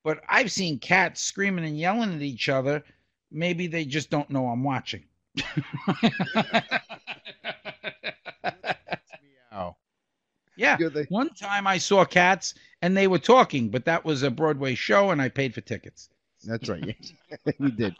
But 0.03 0.21
I've 0.29 0.51
seen 0.51 0.79
cats 0.79 1.21
screaming 1.21 1.65
and 1.65 1.77
yelling 1.77 2.13
at 2.13 2.21
each 2.21 2.49
other. 2.49 2.83
Maybe 3.31 3.67
they 3.67 3.85
just 3.85 4.09
don't 4.09 4.29
know 4.29 4.47
I'm 4.47 4.63
watching. 4.63 5.05
Yeah. 10.55 10.77
One 11.09 11.29
time 11.33 11.67
I 11.67 11.77
saw 11.77 12.05
cats 12.05 12.53
and 12.83 12.97
they 12.97 13.07
were 13.07 13.17
talking, 13.17 13.69
but 13.69 13.85
that 13.85 14.03
was 14.03 14.23
a 14.23 14.29
Broadway 14.29 14.75
show 14.75 15.11
and 15.11 15.21
I 15.21 15.29
paid 15.29 15.53
for 15.53 15.61
tickets. 15.61 16.09
That's 16.43 16.67
right. 16.67 16.97
we 17.59 17.71
did. 17.71 17.95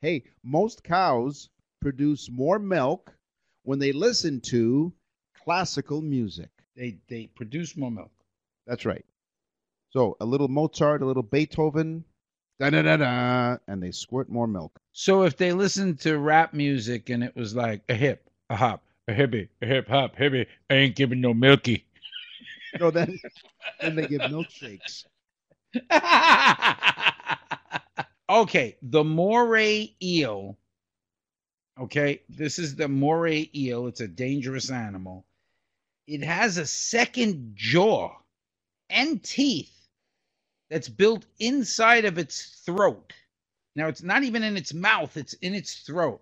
Hey, 0.00 0.24
most 0.42 0.82
cows 0.82 1.48
produce 1.80 2.28
more 2.28 2.58
milk 2.58 3.12
when 3.62 3.78
they 3.78 3.92
listen 3.92 4.40
to 4.46 4.92
classical 5.44 6.02
music. 6.02 6.50
They 6.74 6.98
they 7.08 7.28
produce 7.36 7.76
more 7.76 7.92
milk. 7.92 8.10
That's 8.66 8.84
right. 8.84 9.04
So 9.90 10.16
a 10.20 10.24
little 10.24 10.48
Mozart, 10.48 11.02
a 11.02 11.06
little 11.06 11.22
Beethoven, 11.22 12.04
da 12.58 12.70
da 12.70 12.82
da 12.82 12.96
da, 12.96 13.56
and 13.68 13.80
they 13.80 13.92
squirt 13.92 14.28
more 14.28 14.48
milk. 14.48 14.76
So 14.90 15.22
if 15.22 15.36
they 15.36 15.52
listened 15.52 16.00
to 16.00 16.18
rap 16.18 16.52
music 16.52 17.10
and 17.10 17.22
it 17.22 17.36
was 17.36 17.54
like 17.54 17.82
a 17.88 17.94
hip, 17.94 18.28
a 18.48 18.56
hop, 18.56 18.82
a 19.06 19.12
hippie, 19.12 19.50
a 19.62 19.66
hip 19.66 19.86
hop, 19.86 20.16
hippie, 20.16 20.46
I 20.68 20.74
ain't 20.74 20.96
giving 20.96 21.20
no 21.20 21.32
milky. 21.32 21.86
No, 22.78 22.90
then 22.90 23.18
then 23.80 23.96
they 23.96 24.06
give 24.06 24.20
milkshakes. 24.22 25.04
okay, 28.30 28.76
the 28.82 29.04
moray 29.04 29.94
eel. 30.02 30.58
Okay, 31.80 32.22
this 32.28 32.58
is 32.58 32.76
the 32.76 32.88
moray 32.88 33.48
eel. 33.54 33.86
It's 33.86 34.00
a 34.00 34.08
dangerous 34.08 34.70
animal. 34.70 35.26
It 36.06 36.22
has 36.22 36.58
a 36.58 36.66
second 36.66 37.52
jaw 37.54 38.12
and 38.90 39.22
teeth 39.22 39.72
that's 40.68 40.88
built 40.88 41.24
inside 41.38 42.04
of 42.04 42.18
its 42.18 42.62
throat. 42.66 43.12
Now, 43.76 43.88
it's 43.88 44.02
not 44.02 44.24
even 44.24 44.42
in 44.42 44.56
its 44.56 44.74
mouth, 44.74 45.16
it's 45.16 45.34
in 45.34 45.54
its 45.54 45.80
throat. 45.80 46.20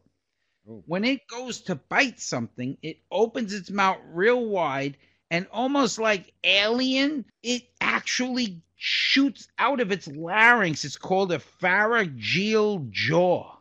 Oh. 0.68 0.82
When 0.86 1.04
it 1.04 1.26
goes 1.28 1.60
to 1.62 1.74
bite 1.74 2.20
something, 2.20 2.76
it 2.82 2.98
opens 3.10 3.54
its 3.54 3.70
mouth 3.70 3.98
real 4.12 4.46
wide 4.46 4.98
and 5.30 5.46
almost 5.52 5.98
like 5.98 6.32
alien, 6.44 7.24
it 7.42 7.62
actually 7.80 8.62
shoots 8.76 9.48
out 9.58 9.80
of 9.80 9.90
its 9.92 10.06
larynx. 10.08 10.84
It's 10.84 10.96
called 10.96 11.32
a 11.32 11.38
pharyngeal 11.38 12.86
jaw. 12.90 13.56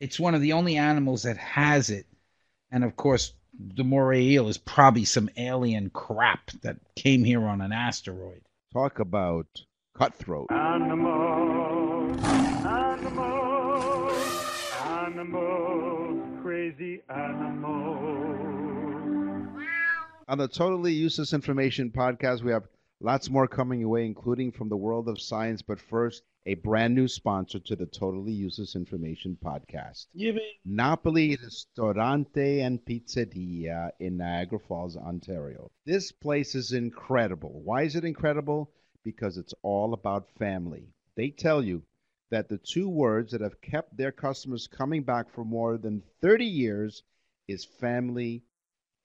It's 0.00 0.20
one 0.20 0.34
of 0.34 0.40
the 0.40 0.52
only 0.52 0.76
animals 0.76 1.22
that 1.22 1.36
has 1.38 1.90
it. 1.90 2.06
And 2.70 2.84
of 2.84 2.96
course, 2.96 3.32
the 3.58 3.84
moray 3.84 4.22
eel 4.22 4.48
is 4.48 4.58
probably 4.58 5.04
some 5.04 5.30
alien 5.36 5.90
crap 5.90 6.50
that 6.62 6.76
came 6.96 7.24
here 7.24 7.46
on 7.46 7.60
an 7.60 7.72
asteroid. 7.72 8.42
Talk 8.72 8.98
about 8.98 9.46
cutthroat. 9.96 10.50
Animals, 10.50 12.18
animals, 12.64 14.12
animals, 14.82 16.20
crazy 16.42 17.00
animals. 17.08 18.43
On 20.26 20.38
the 20.38 20.48
Totally 20.48 20.94
Useless 20.94 21.34
Information 21.34 21.90
podcast, 21.90 22.42
we 22.42 22.50
have 22.50 22.66
lots 22.98 23.28
more 23.28 23.46
coming 23.46 23.80
your 23.80 23.90
way, 23.90 24.06
including 24.06 24.52
from 24.52 24.70
the 24.70 24.76
world 24.76 25.06
of 25.06 25.20
science. 25.20 25.60
But 25.60 25.78
first, 25.78 26.22
a 26.46 26.54
brand 26.54 26.94
new 26.94 27.08
sponsor 27.08 27.58
to 27.58 27.76
the 27.76 27.84
Totally 27.84 28.32
Useless 28.32 28.74
Information 28.74 29.36
podcast. 29.44 30.06
Napoli 30.64 31.36
Ristorante 31.36 32.62
and 32.62 32.82
Pizzeria 32.86 33.90
in 34.00 34.16
Niagara 34.16 34.58
Falls, 34.60 34.96
Ontario. 34.96 35.70
This 35.84 36.10
place 36.10 36.54
is 36.54 36.72
incredible. 36.72 37.60
Why 37.62 37.82
is 37.82 37.94
it 37.94 38.06
incredible? 38.06 38.72
Because 39.04 39.36
it's 39.36 39.52
all 39.60 39.92
about 39.92 40.30
family. 40.38 40.88
They 41.16 41.28
tell 41.28 41.62
you 41.62 41.82
that 42.30 42.48
the 42.48 42.56
two 42.56 42.88
words 42.88 43.32
that 43.32 43.42
have 43.42 43.60
kept 43.60 43.94
their 43.94 44.12
customers 44.12 44.68
coming 44.68 45.02
back 45.02 45.28
for 45.28 45.44
more 45.44 45.76
than 45.76 46.02
30 46.22 46.46
years 46.46 47.02
is 47.46 47.66
family 47.66 48.42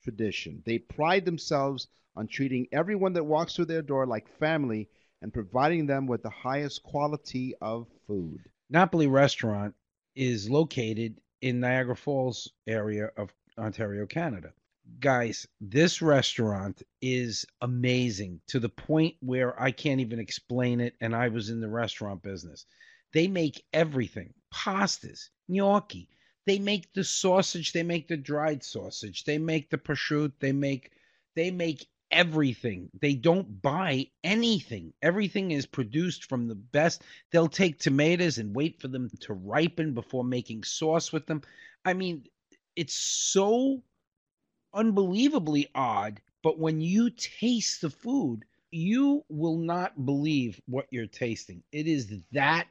tradition. 0.03 0.61
They 0.65 0.79
pride 0.79 1.25
themselves 1.25 1.87
on 2.15 2.27
treating 2.27 2.67
everyone 2.71 3.13
that 3.13 3.23
walks 3.23 3.55
through 3.55 3.65
their 3.65 3.81
door 3.81 4.05
like 4.05 4.27
family 4.39 4.89
and 5.21 5.33
providing 5.33 5.85
them 5.85 6.07
with 6.07 6.23
the 6.23 6.29
highest 6.29 6.83
quality 6.83 7.53
of 7.61 7.87
food. 8.07 8.39
Napoli 8.69 9.07
Restaurant 9.07 9.73
is 10.15 10.49
located 10.49 11.19
in 11.41 11.59
Niagara 11.59 11.95
Falls 11.95 12.51
area 12.67 13.11
of 13.17 13.33
Ontario, 13.57 14.05
Canada. 14.05 14.53
Guys, 14.99 15.47
this 15.61 16.01
restaurant 16.01 16.81
is 17.01 17.45
amazing 17.61 18.41
to 18.47 18.59
the 18.59 18.69
point 18.69 19.15
where 19.19 19.59
I 19.61 19.71
can't 19.71 20.01
even 20.01 20.19
explain 20.19 20.79
it 20.79 20.95
and 20.99 21.15
I 21.15 21.27
was 21.27 21.49
in 21.49 21.61
the 21.61 21.69
restaurant 21.69 22.23
business. 22.23 22.65
They 23.13 23.27
make 23.27 23.63
everything. 23.71 24.33
Pastas, 24.53 25.29
gnocchi. 25.47 26.09
They 26.49 26.57
make 26.57 26.91
the 26.93 27.03
sausage, 27.03 27.73
they 27.73 27.83
make 27.83 28.07
the 28.07 28.17
dried 28.17 28.63
sausage, 28.63 29.23
they 29.23 29.37
make 29.37 29.69
the 29.69 29.77
prosciutto, 29.77 30.31
they 30.39 30.51
make 30.51 30.91
they 31.35 31.51
make 31.51 31.87
everything. 32.09 32.89
They 32.99 33.13
don't 33.13 33.61
buy 33.61 34.07
anything. 34.23 34.91
Everything 35.03 35.51
is 35.51 35.67
produced 35.67 36.25
from 36.25 36.47
the 36.47 36.55
best. 36.55 37.03
They'll 37.29 37.49
take 37.49 37.77
tomatoes 37.77 38.39
and 38.39 38.55
wait 38.55 38.81
for 38.81 38.87
them 38.87 39.11
to 39.19 39.33
ripen 39.35 39.93
before 39.93 40.23
making 40.23 40.63
sauce 40.63 41.13
with 41.13 41.27
them. 41.27 41.43
I 41.85 41.93
mean, 41.93 42.23
it's 42.75 42.95
so 42.95 43.83
unbelievably 44.73 45.67
odd, 45.75 46.19
but 46.41 46.57
when 46.57 46.81
you 46.81 47.11
taste 47.11 47.81
the 47.81 47.91
food, 47.91 48.43
you 48.71 49.23
will 49.29 49.59
not 49.59 50.03
believe 50.03 50.59
what 50.65 50.87
you're 50.89 51.05
tasting. 51.05 51.61
It 51.71 51.85
is 51.85 52.23
that 52.31 52.65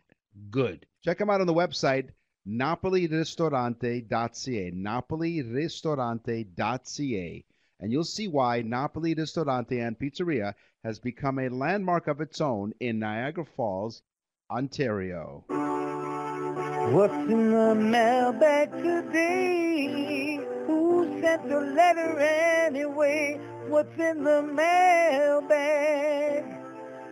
good. 0.51 0.85
Check 1.05 1.19
them 1.19 1.31
out 1.31 1.41
on 1.41 1.47
the 1.47 1.55
website 1.55 2.09
napoliristorante.ca. 2.49 4.73
napoliristorante.ca. 4.73 7.45
And 7.81 7.93
you'll 7.93 8.03
see 8.05 8.27
why 8.27 8.63
Napoli 8.63 9.15
Ristorante 9.15 9.79
and 9.79 9.97
Pizzeria 9.99 10.55
has 10.83 10.99
become 10.99 11.39
a 11.39 11.49
landmark 11.49 12.09
of 12.09 12.21
its 12.21 12.41
own 12.41 12.73
in 12.81 12.99
Niagara 12.99 13.45
Falls, 13.45 14.03
Ontario. 14.51 15.45
What's 16.93 17.15
in 17.15 17.53
the 17.53 17.75
mailbag 17.75 18.73
today? 18.73 20.41
Who 20.67 21.21
sent 21.21 21.49
the 21.49 21.61
letter 21.61 22.19
anyway? 22.19 23.39
What's 23.69 23.97
in 23.99 24.25
the 24.25 24.43
mailbag? 24.43 26.45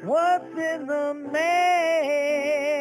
What's 0.03 0.59
in 0.59 0.87
the 0.87 1.15
mail? 1.31 2.76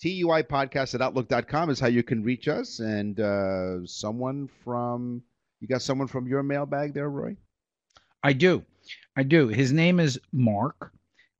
TUI 0.00 0.42
podcast 0.42 0.94
at 0.94 1.02
outlook.com 1.02 1.70
is 1.70 1.80
how 1.80 1.88
you 1.88 2.02
can 2.02 2.22
reach 2.22 2.48
us. 2.48 2.78
And 2.80 3.18
uh, 3.20 3.84
someone 3.86 4.48
from, 4.64 5.22
you 5.60 5.68
got 5.68 5.82
someone 5.82 6.06
from 6.08 6.26
your 6.26 6.42
mailbag 6.42 6.94
there, 6.94 7.10
Roy? 7.10 7.36
I 8.22 8.32
do. 8.32 8.64
I 9.16 9.22
do. 9.22 9.48
His 9.48 9.72
name 9.72 10.00
is 10.00 10.20
Mark. 10.32 10.92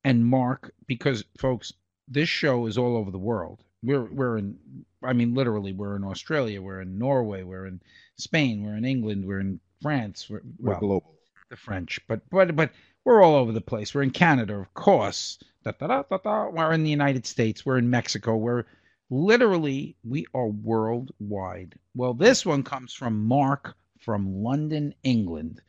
And 0.04 0.24
Mark, 0.24 0.72
because 0.86 1.24
folks, 1.38 1.72
this 2.06 2.28
show 2.28 2.66
is 2.66 2.78
all 2.78 2.96
over 2.96 3.10
the 3.10 3.18
world. 3.18 3.62
We're 3.82 4.04
we're 4.06 4.38
in 4.38 4.56
I 5.04 5.12
mean 5.12 5.34
literally 5.34 5.72
we're 5.72 5.94
in 5.96 6.02
Australia, 6.04 6.60
we're 6.60 6.80
in 6.80 6.98
Norway, 6.98 7.42
we're 7.44 7.66
in 7.66 7.80
Spain, 8.16 8.64
we're 8.64 8.76
in 8.76 8.84
England, 8.84 9.24
we're 9.24 9.40
in 9.40 9.60
France, 9.82 10.26
we're, 10.28 10.40
We're 10.58 10.70
well, 10.72 10.80
global. 10.80 11.14
the 11.50 11.56
French, 11.56 12.00
but 12.08 12.20
but 12.30 12.56
but 12.56 12.70
we're 13.04 13.22
all 13.22 13.34
over 13.36 13.52
the 13.52 13.60
place. 13.60 13.94
We're 13.94 14.02
in 14.02 14.10
Canada, 14.10 14.54
of 14.54 14.72
course. 14.74 15.38
Da, 15.72 16.02
da, 16.02 16.18
da. 16.18 16.48
We're 16.48 16.72
in 16.72 16.84
the 16.84 16.90
United 16.90 17.26
States. 17.26 17.66
We're 17.66 17.78
in 17.78 17.90
Mexico. 17.90 18.36
We're 18.36 18.64
literally 19.10 19.96
we 20.04 20.26
are 20.34 20.48
worldwide. 20.48 21.78
Well, 21.94 22.14
this 22.14 22.46
one 22.46 22.62
comes 22.62 22.94
from 22.94 23.24
Mark 23.24 23.76
from 23.98 24.42
London, 24.42 24.94
England, 25.02 25.60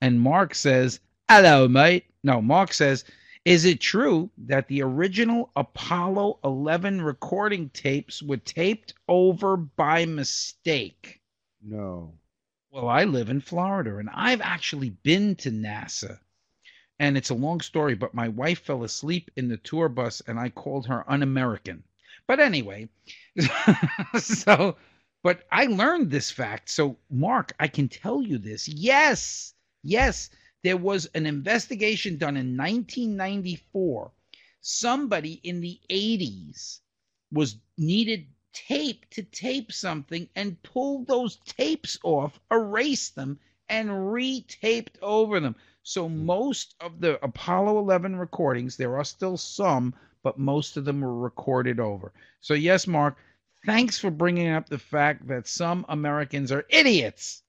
and 0.00 0.20
Mark 0.20 0.54
says, 0.54 1.00
"Hello, 1.28 1.68
mate." 1.68 2.04
No, 2.22 2.42
Mark 2.42 2.72
says, 2.72 3.04
"Is 3.44 3.64
it 3.64 3.80
true 3.80 4.30
that 4.38 4.68
the 4.68 4.82
original 4.82 5.50
Apollo 5.56 6.40
11 6.44 7.00
recording 7.00 7.70
tapes 7.70 8.22
were 8.22 8.36
taped 8.36 8.94
over 9.08 9.56
by 9.56 10.04
mistake?" 10.04 11.22
No. 11.62 12.18
Well, 12.70 12.88
I 12.88 13.04
live 13.04 13.30
in 13.30 13.40
Florida 13.40 13.96
and 13.96 14.10
I've 14.12 14.42
actually 14.42 14.90
been 14.90 15.34
to 15.36 15.50
NASA. 15.50 16.18
And 16.98 17.16
it's 17.16 17.30
a 17.30 17.34
long 17.34 17.60
story, 17.60 17.94
but 17.94 18.14
my 18.14 18.28
wife 18.28 18.60
fell 18.60 18.82
asleep 18.82 19.30
in 19.36 19.48
the 19.48 19.58
tour 19.58 19.88
bus 19.88 20.22
and 20.26 20.38
I 20.38 20.48
called 20.48 20.86
her 20.86 21.10
un 21.10 21.22
American. 21.22 21.84
But 22.26 22.40
anyway, 22.40 22.88
so, 24.18 24.76
but 25.22 25.46
I 25.52 25.66
learned 25.66 26.10
this 26.10 26.30
fact. 26.30 26.70
So, 26.70 26.98
Mark, 27.10 27.54
I 27.60 27.68
can 27.68 27.88
tell 27.88 28.22
you 28.22 28.38
this. 28.38 28.66
Yes, 28.66 29.54
yes, 29.82 30.30
there 30.62 30.76
was 30.76 31.06
an 31.14 31.26
investigation 31.26 32.16
done 32.16 32.36
in 32.36 32.56
1994. 32.56 34.10
Somebody 34.60 35.34
in 35.44 35.60
the 35.60 35.78
80s 35.90 36.80
was 37.30 37.58
needed 37.76 38.26
tape 38.52 39.08
to 39.10 39.22
tape 39.22 39.70
something 39.70 40.28
and 40.34 40.62
pulled 40.62 41.06
those 41.06 41.36
tapes 41.44 41.98
off, 42.02 42.40
erased 42.50 43.14
them, 43.14 43.38
and 43.68 43.88
retaped 43.88 45.00
over 45.02 45.40
them. 45.40 45.56
So 45.82 46.08
hmm. 46.08 46.24
most 46.24 46.74
of 46.80 47.00
the 47.00 47.24
Apollo 47.24 47.78
11 47.78 48.16
recordings, 48.16 48.76
there 48.76 48.96
are 48.96 49.04
still 49.04 49.36
some, 49.36 49.94
but 50.22 50.38
most 50.38 50.76
of 50.76 50.84
them 50.84 51.00
were 51.00 51.16
recorded 51.16 51.80
over. 51.80 52.12
So 52.40 52.54
yes, 52.54 52.86
Mark, 52.86 53.16
thanks 53.64 53.98
for 53.98 54.10
bringing 54.10 54.48
up 54.48 54.68
the 54.68 54.78
fact 54.78 55.26
that 55.28 55.46
some 55.48 55.86
Americans 55.88 56.52
are 56.52 56.64
idiots. 56.68 57.42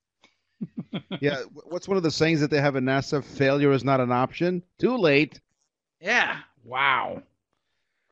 Yeah. 1.21 1.41
What's 1.65 1.87
one 1.87 1.97
of 1.97 2.03
the 2.03 2.11
sayings 2.11 2.41
that 2.41 2.49
they 2.51 2.61
have 2.61 2.75
at 2.75 2.83
NASA? 2.83 3.23
Failure 3.23 3.71
is 3.71 3.83
not 3.83 3.99
an 3.99 4.11
option. 4.11 4.63
Too 4.79 4.97
late. 4.97 5.39
Yeah. 5.99 6.39
Wow. 6.63 7.23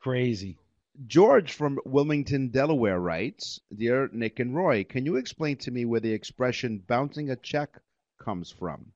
Crazy. 0.00 0.58
George 1.06 1.52
from 1.52 1.78
Wilmington, 1.84 2.48
Delaware 2.48 3.00
writes 3.00 3.60
Dear 3.74 4.08
Nick 4.12 4.40
and 4.40 4.56
Roy, 4.56 4.82
can 4.84 5.04
you 5.04 5.16
explain 5.16 5.56
to 5.58 5.70
me 5.70 5.84
where 5.84 6.00
the 6.00 6.12
expression 6.12 6.78
bouncing 6.86 7.30
a 7.30 7.36
check 7.36 7.80
comes 8.18 8.50
from? 8.50 8.92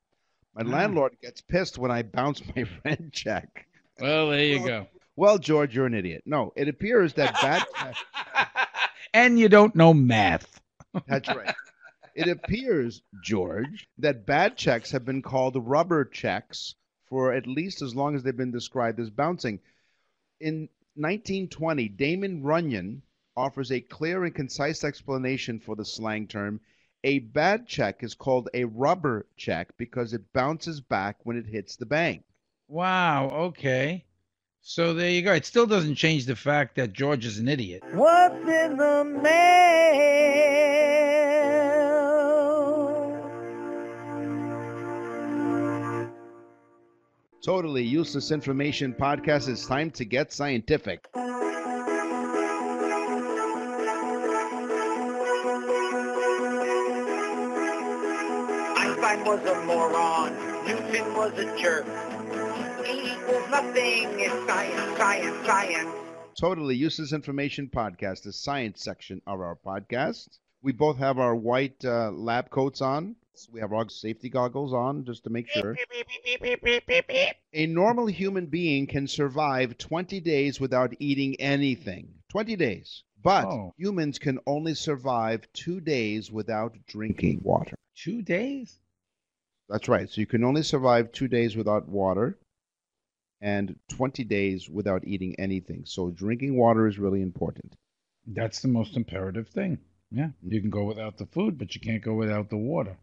My 0.54 0.62
Ah. 0.62 0.68
landlord 0.70 1.16
gets 1.22 1.40
pissed 1.40 1.78
when 1.78 1.90
I 1.90 2.02
bounce 2.02 2.42
my 2.54 2.64
rent 2.84 3.12
check. 3.12 3.66
Well, 3.98 4.30
there 4.30 4.44
you 4.44 4.66
go. 4.66 4.86
Well, 5.16 5.38
George, 5.38 5.74
you're 5.74 5.86
an 5.86 5.94
idiot. 5.94 6.22
No, 6.26 6.52
it 6.56 6.68
appears 6.68 7.14
that 7.14 7.34
bad 7.42 7.94
and 9.14 9.38
you 9.38 9.48
don't 9.48 9.74
know 9.74 9.92
math. 9.92 10.60
That's 11.06 11.28
right. 11.34 11.54
It 12.14 12.28
appears, 12.28 13.02
George, 13.22 13.88
that 13.98 14.26
bad 14.26 14.56
checks 14.56 14.90
have 14.92 15.04
been 15.04 15.22
called 15.22 15.56
rubber 15.56 16.04
checks 16.04 16.74
for 17.06 17.32
at 17.32 17.46
least 17.46 17.82
as 17.82 17.94
long 17.94 18.14
as 18.14 18.22
they've 18.22 18.36
been 18.36 18.50
described 18.50 18.98
as 19.00 19.10
bouncing. 19.10 19.60
In 20.40 20.68
1920, 20.94 21.88
Damon 21.88 22.42
Runyon 22.42 23.02
offers 23.36 23.70
a 23.70 23.80
clear 23.80 24.24
and 24.24 24.34
concise 24.34 24.84
explanation 24.84 25.60
for 25.60 25.76
the 25.76 25.84
slang 25.84 26.26
term. 26.26 26.60
A 27.02 27.20
bad 27.20 27.66
check 27.66 28.02
is 28.02 28.14
called 28.14 28.50
a 28.52 28.64
rubber 28.64 29.26
check 29.36 29.74
because 29.78 30.12
it 30.12 30.32
bounces 30.34 30.82
back 30.82 31.16
when 31.22 31.38
it 31.38 31.46
hits 31.46 31.76
the 31.76 31.86
bank. 31.86 32.24
Wow. 32.68 33.30
Okay. 33.30 34.04
So 34.60 34.92
there 34.92 35.10
you 35.10 35.22
go. 35.22 35.32
It 35.32 35.46
still 35.46 35.66
doesn't 35.66 35.94
change 35.94 36.26
the 36.26 36.36
fact 36.36 36.76
that 36.76 36.92
George 36.92 37.24
is 37.24 37.38
an 37.38 37.48
idiot. 37.48 37.82
What's 37.92 38.34
in 38.46 38.76
the 38.76 39.04
mail? 39.22 39.30
Totally 47.42 47.82
useless 47.82 48.30
information 48.30 48.92
podcast. 48.92 49.48
It's 49.48 49.66
time 49.66 49.90
to 49.92 50.04
get 50.04 50.30
scientific. 50.30 51.08
Einstein 59.20 59.24
was 59.24 59.46
a 59.46 59.64
moron. 59.66 60.32
Newton 60.66 61.14
was 61.14 61.32
a 61.38 61.58
jerk. 61.58 61.86
E 62.86 63.12
equals 63.12 63.50
nothing. 63.50 64.08
It's 64.18 64.46
science, 64.46 64.96
science, 64.98 65.46
science. 65.46 65.90
Totally 66.38 66.74
Useless 66.76 67.12
Information 67.12 67.68
Podcast, 67.68 68.22
the 68.22 68.32
science 68.32 68.82
section 68.82 69.20
of 69.26 69.40
our 69.40 69.56
podcast. 69.64 70.38
We 70.62 70.72
both 70.72 70.96
have 70.98 71.18
our 71.18 71.34
white 71.36 71.84
uh, 71.84 72.10
lab 72.12 72.50
coats 72.50 72.80
on. 72.80 73.16
We 73.50 73.60
have 73.60 73.72
our 73.72 73.88
safety 73.88 74.28
goggles 74.28 74.72
on 74.72 75.04
just 75.04 75.24
to 75.24 75.30
make 75.30 75.48
sure. 75.48 75.76
A 77.52 77.66
normal 77.66 78.06
human 78.06 78.46
being 78.46 78.86
can 78.86 79.06
survive 79.06 79.78
20 79.78 80.20
days 80.20 80.60
without 80.60 80.94
eating 80.98 81.36
anything. 81.40 82.08
20 82.30 82.56
days. 82.56 83.02
But 83.22 83.46
Oh. 83.46 83.74
humans 83.76 84.18
can 84.18 84.38
only 84.46 84.74
survive 84.74 85.46
two 85.52 85.80
days 85.80 86.30
without 86.30 86.74
drinking 86.86 87.40
water. 87.42 87.74
Two 87.94 88.22
days? 88.22 88.78
That's 89.70 89.88
right. 89.88 90.10
So 90.10 90.20
you 90.20 90.26
can 90.26 90.42
only 90.42 90.64
survive 90.64 91.12
two 91.12 91.28
days 91.28 91.56
without 91.56 91.88
water 91.88 92.36
and 93.40 93.78
20 93.88 94.24
days 94.24 94.68
without 94.68 95.06
eating 95.06 95.36
anything. 95.38 95.84
So 95.86 96.10
drinking 96.10 96.56
water 96.56 96.88
is 96.88 96.98
really 96.98 97.22
important. 97.22 97.76
That's 98.26 98.60
the 98.60 98.68
most 98.68 98.96
imperative 98.96 99.48
thing. 99.48 99.78
Yeah. 100.10 100.24
Mm-hmm. 100.24 100.52
You 100.52 100.60
can 100.60 100.70
go 100.70 100.84
without 100.84 101.18
the 101.18 101.26
food, 101.26 101.56
but 101.56 101.74
you 101.74 101.80
can't 101.80 102.02
go 102.02 102.14
without 102.14 102.50
the 102.50 102.56
water. 102.56 102.96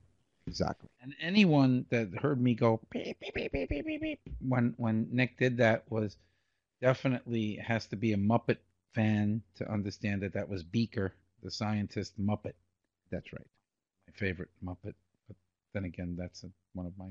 Exactly. 0.45 0.89
And 1.01 1.15
anyone 1.21 1.85
that 1.89 2.09
heard 2.21 2.41
me 2.41 2.53
go 2.53 2.81
beep, 2.89 3.17
beep, 3.19 3.33
beep, 3.33 3.51
beep, 3.51 3.69
beep, 3.69 3.85
beep, 3.85 4.01
beep, 4.01 4.19
when 4.39 4.73
when 4.77 5.07
Nick 5.11 5.37
did 5.37 5.57
that 5.57 5.89
was 5.89 6.17
definitely 6.81 7.55
has 7.55 7.85
to 7.87 7.95
be 7.95 8.13
a 8.13 8.17
Muppet 8.17 8.57
fan 8.93 9.41
to 9.55 9.71
understand 9.71 10.21
that 10.21 10.33
that 10.33 10.49
was 10.49 10.63
Beaker, 10.63 11.13
the 11.43 11.51
scientist 11.51 12.19
Muppet, 12.19 12.53
That's 13.09 13.31
right. 13.33 13.47
my 14.07 14.13
favorite 14.13 14.49
Muppet. 14.63 14.93
Then 15.77 15.85
again, 15.85 16.15
that's 16.17 16.43
a, 16.43 16.47
one 16.73 16.87
of 16.87 16.93
my 16.97 17.05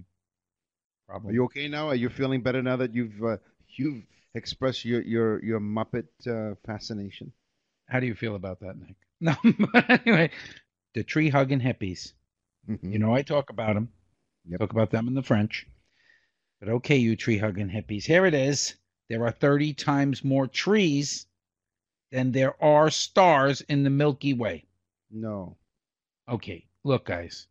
problems. 1.07 1.31
Are 1.31 1.35
you 1.35 1.45
okay 1.45 1.69
now? 1.69 1.87
Are 1.87 1.95
you 1.95 2.09
feeling 2.09 2.43
better 2.43 2.65
now 2.65 2.75
that 2.75 2.93
you've 2.93 3.23
uh, 3.23 3.37
you've 3.77 4.03
expressed 4.35 4.85
your 4.85 5.03
your 5.03 5.41
your 5.45 5.61
Muppet 5.61 6.09
uh, 6.27 6.57
fascination? 6.67 7.31
How 7.89 8.01
do 8.01 8.07
you 8.07 8.17
feel 8.17 8.35
about 8.35 8.59
that, 8.61 8.77
Nick? 8.77 8.97
No, 9.21 9.37
but 9.73 9.89
anyway, 10.05 10.31
the 10.95 11.05
tree 11.05 11.29
hugging 11.29 11.61
hippies. 11.61 12.13
You 12.83 12.99
know, 12.99 13.15
I 13.15 13.23
talk 13.23 13.51
about 13.51 13.75
them. 13.75 13.89
Yep. 14.49 14.59
Talk 14.59 14.73
about 14.73 14.91
them 14.91 15.07
in 15.07 15.15
the 15.15 15.23
French. 15.23 15.65
But 16.59 16.69
okay, 16.69 16.97
you 16.97 17.15
tree 17.15 17.39
hugging 17.39 17.71
hippies. 17.71 18.05
Here 18.05 18.27
it 18.27 18.35
is. 18.35 18.75
There 19.09 19.25
are 19.25 19.31
30 19.31 19.75
times 19.75 20.25
more 20.25 20.49
trees 20.49 21.27
than 22.11 22.33
there 22.33 22.61
are 22.61 22.91
stars 22.91 23.61
in 23.61 23.85
the 23.85 23.91
Milky 23.91 24.35
Way. 24.35 24.65
No. 25.09 25.57
Okay, 26.29 26.67
look, 26.83 27.07
guys. 27.07 27.47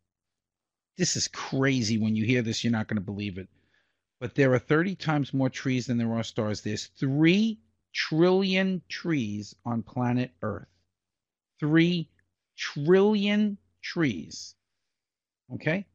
This 0.97 1.15
is 1.15 1.27
crazy. 1.27 1.97
When 1.97 2.15
you 2.15 2.25
hear 2.25 2.41
this, 2.41 2.63
you're 2.63 2.71
not 2.71 2.87
going 2.87 2.97
to 2.97 3.01
believe 3.01 3.37
it. 3.37 3.47
But 4.19 4.35
there 4.35 4.53
are 4.53 4.59
30 4.59 4.95
times 4.95 5.33
more 5.33 5.49
trees 5.49 5.87
than 5.87 5.97
there 5.97 6.13
are 6.13 6.23
stars. 6.23 6.61
There's 6.61 6.85
3 6.97 7.59
trillion 7.93 8.81
trees 8.87 9.55
on 9.65 9.83
planet 9.83 10.31
Earth. 10.41 10.67
3 11.59 12.09
trillion 12.57 13.57
trees. 13.81 14.55
Okay? 15.53 15.85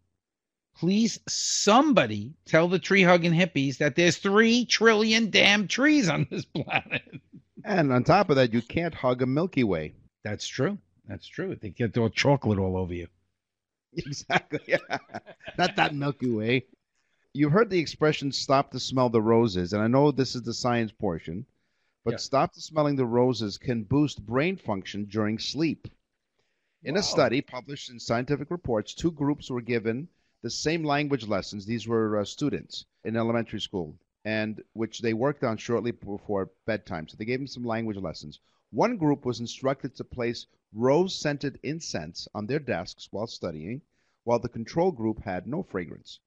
Please, 0.77 1.19
somebody 1.29 2.33
tell 2.47 2.69
the 2.69 2.79
tree 2.79 3.03
hugging 3.03 3.33
hippies 3.33 3.79
that 3.79 3.97
there's 3.97 4.19
3 4.19 4.65
trillion 4.67 5.31
damn 5.31 5.67
trees 5.67 6.09
on 6.09 6.27
this 6.31 6.45
planet. 6.45 7.03
And 7.65 7.93
on 7.93 8.05
top 8.05 8.31
of 8.31 8.37
that, 8.37 8.55
you 8.55 8.63
can't 8.63 8.95
hug 8.95 9.23
a 9.23 9.27
Milky 9.27 9.65
Way. 9.65 9.95
That's 10.25 10.47
true. 10.47 10.79
That's 11.09 11.27
true. 11.27 11.57
They 11.57 11.71
get 11.71 11.99
all 11.99 12.09
chocolate 12.09 12.59
all 12.59 12.77
over 12.77 12.95
you. 12.95 13.09
Exactly. 13.97 14.75
Not 15.59 15.77
that 15.77 15.95
Milky 15.95 16.29
Way. 16.29 16.67
You've 17.35 17.53
heard 17.53 17.71
the 17.71 17.79
expression 17.79 18.33
"stop 18.33 18.71
to 18.73 18.81
smell 18.81 19.11
the 19.11 19.23
roses," 19.23 19.73
and 19.73 19.83
I 19.83 19.89
know 19.89 20.11
this 20.11 20.35
is 20.35 20.43
the 20.43 20.55
science 20.55 20.93
portion, 20.93 21.47
but 22.05 22.13
Yeah. 22.13 22.19
stop 22.19 22.53
to 22.55 22.61
smelling 22.61 22.97
the 22.97 23.07
roses 23.07 23.59
can 23.59 23.85
boost 23.85 24.27
brain 24.27 24.57
function 24.57 25.07
during 25.07 25.39
sleep. 25.39 25.89
In 26.85 26.95
Wow. 26.95 27.01
a 27.01 27.03
study 27.03 27.41
published 27.43 27.91
in 27.91 27.99
Scientific 28.01 28.51
Reports, 28.51 28.95
two 28.95 29.11
groups 29.13 29.51
were 29.51 29.63
given 29.63 30.09
the 30.43 30.51
same 30.51 30.85
language 30.85 31.27
lessons. 31.27 31.67
These 31.67 31.89
were 31.89 32.19
uh, 32.19 32.25
students 32.25 32.87
in 33.05 33.17
elementary 33.17 33.61
school, 33.61 33.99
and 34.25 34.63
which 34.75 35.01
they 35.01 35.15
worked 35.15 35.45
on 35.45 35.57
shortly 35.57 35.93
before 35.93 36.51
bedtime. 36.67 37.09
So 37.09 37.17
they 37.17 37.25
gave 37.25 37.41
them 37.41 37.47
some 37.47 37.65
language 37.65 37.97
lessons. 37.99 38.41
One 38.73 38.99
group 38.99 39.25
was 39.25 39.41
instructed 39.41 39.97
to 39.97 40.05
place 40.05 40.47
rose 40.73 41.15
scented 41.15 41.59
incense 41.65 42.29
on 42.33 42.47
their 42.47 42.61
desks 42.61 43.09
while 43.11 43.27
studying, 43.27 43.83
while 44.23 44.39
the 44.39 44.49
control 44.49 44.93
group 44.93 45.25
had 45.25 45.49
no 45.49 45.65
fragrance. 45.65 46.21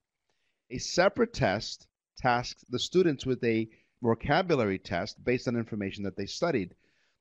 A 0.69 0.77
separate 0.77 1.31
test 1.31 1.87
tasked 2.17 2.69
the 2.69 2.79
students 2.79 3.25
with 3.25 3.41
a 3.45 3.69
vocabulary 4.01 4.77
test 4.77 5.23
based 5.23 5.47
on 5.47 5.55
information 5.55 6.03
that 6.03 6.17
they 6.17 6.25
studied. 6.25 6.75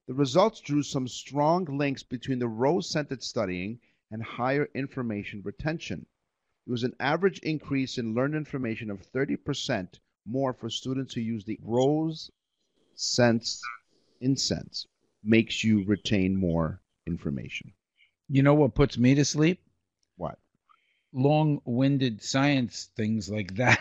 The 0.09 0.15
results 0.15 0.61
drew 0.61 0.83
some 0.83 1.07
strong 1.07 1.67
links 1.67 2.03
between 2.03 2.41
the 2.41 2.49
rose 2.49 2.91
scented 2.91 3.23
studying 3.23 3.79
and 4.11 4.25
higher 4.25 4.69
information 4.75 5.43
retention. 5.45 6.05
There 6.67 6.73
was 6.73 6.83
an 6.83 6.97
average 6.99 7.39
increase 7.45 7.97
in 7.97 8.15
learned 8.15 8.35
information 8.35 8.91
of 8.91 9.09
30% 9.13 10.01
more 10.27 10.53
for 10.53 10.69
students 10.69 11.15
who 11.15 11.21
use 11.21 11.45
the 11.45 11.61
rose 11.63 12.31
scent 12.97 13.49
incense. 14.21 14.89
Makes 15.25 15.63
you 15.63 15.85
retain 15.85 16.37
more 16.37 16.81
information. 17.07 17.73
You 18.29 18.43
know 18.43 18.55
what 18.55 18.75
puts 18.75 18.99
me 18.99 19.15
to 19.15 19.25
sleep? 19.25 19.61
What? 20.17 20.39
long-winded 21.13 22.23
science 22.23 22.89
things 22.97 23.29
like 23.29 23.55
that. 23.57 23.79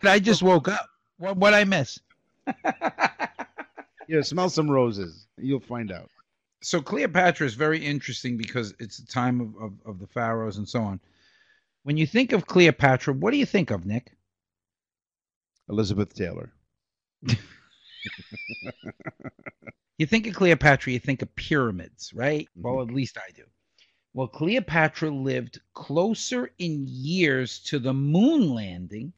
I 0.02 0.18
just 0.18 0.42
woke 0.42 0.68
up. 0.68 0.88
What 1.18 1.36
what 1.36 1.54
I 1.54 1.64
miss? 1.64 1.98
Yeah, 4.06 4.20
smell 4.20 4.50
some 4.50 4.70
roses. 4.70 5.26
You'll 5.38 5.60
find 5.60 5.90
out. 5.90 6.10
So 6.62 6.82
Cleopatra 6.82 7.46
is 7.46 7.54
very 7.54 7.78
interesting 7.78 8.36
because 8.36 8.74
it's 8.78 8.98
the 8.98 9.06
time 9.10 9.40
of, 9.40 9.56
of, 9.56 9.72
of 9.86 9.98
the 9.98 10.06
pharaohs 10.06 10.58
and 10.58 10.68
so 10.68 10.82
on. 10.82 11.00
When 11.84 11.96
you 11.96 12.06
think 12.06 12.32
of 12.32 12.46
Cleopatra, 12.46 13.14
what 13.14 13.30
do 13.30 13.38
you 13.38 13.46
think 13.46 13.70
of, 13.70 13.86
Nick? 13.86 14.12
Elizabeth 15.70 16.14
Taylor. 16.14 16.52
You 19.98 20.06
think 20.06 20.26
of 20.26 20.34
Cleopatra, 20.34 20.92
you 20.92 20.98
think 20.98 21.22
of 21.22 21.34
pyramids, 21.36 22.12
right? 22.14 22.48
Mhm. 22.58 22.62
Well, 22.62 22.82
at 22.82 22.90
least 22.94 23.16
I 23.18 23.30
do. 23.32 23.44
Well, 24.12 24.28
Cleopatra 24.28 25.10
lived 25.10 25.60
closer 25.72 26.52
in 26.58 26.86
years 26.86 27.60
to 27.64 27.78
the 27.78 27.94
moon 27.94 28.50
landing 28.54 29.12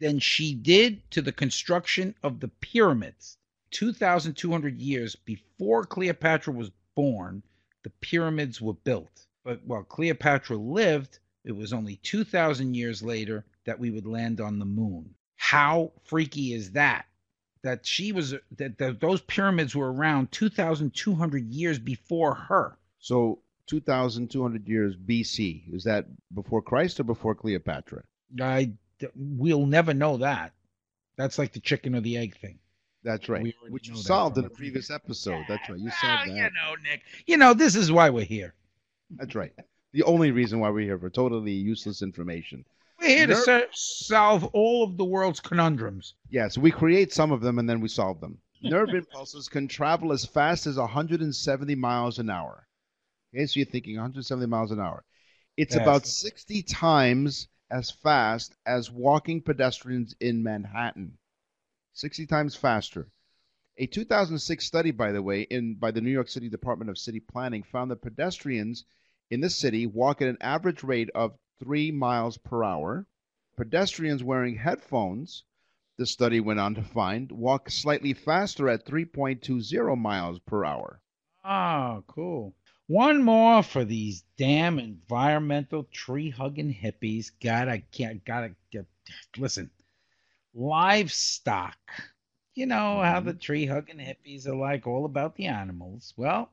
than 0.00 0.18
she 0.18 0.54
did 0.54 1.10
to 1.12 1.22
the 1.22 1.32
construction 1.32 2.14
of 2.22 2.40
the 2.40 2.48
pyramids. 2.48 3.38
2,200 3.70 4.80
years 4.80 5.14
before 5.16 5.84
Cleopatra 5.84 6.52
was 6.52 6.70
born, 6.94 7.42
the 7.82 7.90
pyramids 7.90 8.60
were 8.60 8.74
built. 8.74 9.26
But 9.44 9.64
while 9.64 9.84
Cleopatra 9.84 10.56
lived, 10.56 11.18
it 11.44 11.52
was 11.52 11.72
only 11.72 11.96
2,000 11.96 12.74
years 12.74 13.02
later 13.02 13.44
that 13.64 13.78
we 13.78 13.90
would 13.90 14.06
land 14.06 14.40
on 14.40 14.58
the 14.58 14.64
moon. 14.64 15.14
How 15.36 15.92
freaky 16.04 16.54
is 16.54 16.72
that? 16.72 17.06
That 17.62 17.86
she 17.86 18.12
was 18.12 18.34
that, 18.56 18.78
that 18.78 19.00
those 19.00 19.20
pyramids 19.20 19.76
were 19.76 19.92
around 19.92 20.32
2,200 20.32 21.46
years 21.46 21.78
before 21.78 22.34
her. 22.34 22.76
So 22.98 23.38
2,200 23.66 24.68
years 24.68 24.96
BC. 24.96 25.72
Is 25.72 25.84
that 25.84 26.06
before 26.34 26.62
Christ 26.62 27.00
or 27.00 27.04
before 27.04 27.34
Cleopatra? 27.34 28.02
I 28.40 28.72
we'll 29.14 29.66
never 29.66 29.94
know 29.94 30.16
that. 30.18 30.52
That's 31.16 31.38
like 31.38 31.52
the 31.52 31.60
chicken 31.60 31.94
or 31.94 32.00
the 32.00 32.16
egg 32.16 32.36
thing. 32.36 32.58
That's 33.04 33.28
right. 33.28 33.54
Which 33.68 33.88
you 33.88 33.96
solved 33.96 34.38
in 34.38 34.44
a 34.44 34.48
the 34.48 34.54
previous 34.54 34.90
episode. 34.90 35.44
That's 35.48 35.68
right. 35.68 35.78
You 35.78 35.86
Well, 35.86 35.94
solved 36.00 36.28
you 36.28 36.34
know, 36.34 36.74
Nick. 36.82 37.02
You 37.26 37.36
know, 37.36 37.52
this 37.52 37.74
is 37.74 37.90
why 37.90 38.10
we're 38.10 38.24
here. 38.24 38.54
That's 39.10 39.34
right. 39.34 39.52
The 39.92 40.04
only 40.04 40.30
reason 40.30 40.60
why 40.60 40.70
we're 40.70 40.86
here 40.86 40.98
for 40.98 41.10
totally 41.10 41.52
useless 41.52 42.02
information. 42.02 42.64
We're 43.02 43.08
here 43.08 43.26
to 43.26 43.36
ser- 43.36 43.68
solve 43.72 44.44
all 44.52 44.84
of 44.84 44.96
the 44.96 45.04
world's 45.04 45.40
conundrums. 45.40 46.14
Yes, 46.30 46.56
we 46.56 46.70
create 46.70 47.12
some 47.12 47.32
of 47.32 47.40
them 47.40 47.58
and 47.58 47.68
then 47.68 47.80
we 47.80 47.88
solve 47.88 48.20
them. 48.20 48.38
Nerve 48.62 48.90
impulses 48.90 49.48
can 49.48 49.66
travel 49.66 50.12
as 50.12 50.24
fast 50.24 50.66
as 50.66 50.76
170 50.76 51.74
miles 51.74 52.18
an 52.18 52.30
hour. 52.30 52.66
Okay, 53.34 53.46
so 53.46 53.58
you're 53.58 53.66
thinking 53.66 53.96
170 53.96 54.46
miles 54.46 54.70
an 54.70 54.80
hour. 54.80 55.04
It's 55.56 55.74
Yes. 55.74 55.82
about 55.82 56.06
60 56.06 56.62
times 56.62 57.48
as 57.70 57.90
fast 57.90 58.54
as 58.66 58.90
walking 58.90 59.42
pedestrians 59.42 60.14
in 60.20 60.42
Manhattan. 60.42 61.18
60 61.94 62.26
times 62.26 62.54
faster. 62.54 63.08
A 63.78 63.86
2006 63.86 64.64
study, 64.64 64.90
by 64.90 65.12
the 65.12 65.22
way, 65.22 65.42
in 65.42 65.74
by 65.74 65.90
the 65.90 66.00
New 66.00 66.10
York 66.10 66.28
City 66.28 66.48
Department 66.48 66.90
of 66.90 66.98
City 66.98 67.20
Planning 67.20 67.62
found 67.62 67.90
that 67.90 68.02
pedestrians 68.02 68.84
in 69.30 69.40
the 69.40 69.50
city 69.50 69.86
walk 69.86 70.20
at 70.20 70.28
an 70.28 70.36
average 70.40 70.82
rate 70.84 71.08
of 71.14 71.32
3 71.60 71.90
miles 71.92 72.38
per 72.38 72.64
hour. 72.64 73.06
Pedestrians 73.56 74.24
wearing 74.24 74.56
headphones 74.56 75.44
the 75.98 76.06
study 76.06 76.40
went 76.40 76.58
on 76.58 76.74
to 76.74 76.82
find 76.82 77.30
walk 77.30 77.70
slightly 77.70 78.14
faster 78.14 78.68
at 78.68 78.86
3.20 78.86 79.98
miles 79.98 80.38
per 80.40 80.64
hour. 80.64 81.00
Oh, 81.44 82.02
cool. 82.06 82.54
One 82.86 83.22
more 83.22 83.62
for 83.62 83.84
these 83.84 84.24
damn 84.36 84.78
environmental 84.78 85.84
tree 85.92 86.30
hugging 86.30 86.74
hippies. 86.74 87.30
Gotta 87.40 87.82
get, 87.92 88.24
gotta 88.24 88.54
get. 88.70 88.86
Listen, 89.36 89.70
livestock. 90.54 91.78
You 92.54 92.66
know 92.66 93.00
how 93.02 93.18
mm-hmm. 93.18 93.28
the 93.28 93.34
tree 93.34 93.66
hugging 93.66 93.98
hippies 93.98 94.46
are 94.46 94.56
like 94.56 94.86
all 94.86 95.04
about 95.04 95.36
the 95.36 95.46
animals. 95.46 96.14
Well, 96.16 96.50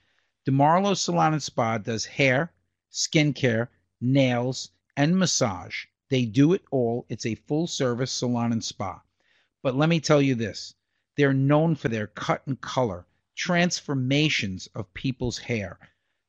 DeMarlo 0.48 0.96
Salon 0.96 1.34
and 1.34 1.42
Spa 1.42 1.76
does 1.76 2.06
hair, 2.06 2.50
skincare, 2.90 3.68
nails, 4.00 4.70
and 4.96 5.18
massage. 5.18 5.84
They 6.08 6.24
do 6.24 6.54
it 6.54 6.62
all. 6.70 7.04
It's 7.10 7.26
a 7.26 7.34
full 7.34 7.66
service 7.66 8.12
salon 8.12 8.52
and 8.52 8.64
spa. 8.64 9.02
But 9.62 9.76
let 9.76 9.90
me 9.90 10.00
tell 10.00 10.22
you 10.22 10.34
this. 10.34 10.74
They're 11.16 11.34
known 11.34 11.74
for 11.74 11.88
their 11.88 12.06
cut 12.06 12.46
and 12.46 12.58
color, 12.60 13.06
transformations 13.34 14.68
of 14.74 14.92
people's 14.94 15.38
hair. 15.38 15.78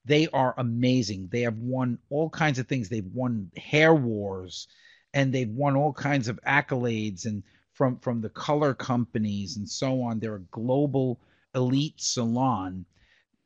They 0.06 0.28
are 0.28 0.54
amazing. 0.58 1.30
They 1.32 1.41
have 1.41 1.58
won 1.58 1.98
all 2.10 2.30
kinds 2.30 2.60
of 2.60 2.68
things. 2.68 2.89
They've 2.89 3.06
won 3.13 3.52
hair 3.58 3.94
wars 3.94 4.68
and 5.13 5.34
they've 5.34 5.50
won 5.50 5.76
all 5.76 5.94
kinds 5.94 6.28
of 6.28 6.39
accolades 6.46 7.26
and 7.26 7.41
from 7.72 7.98
from 8.00 8.22
the 8.22 8.30
color 8.30 8.74
companies 8.74 9.58
and 9.58 9.68
so 9.68 10.02
on. 10.02 10.20
They're 10.20 10.36
a 10.36 10.52
global 10.52 11.20
elite 11.56 12.00
salon. 12.00 12.86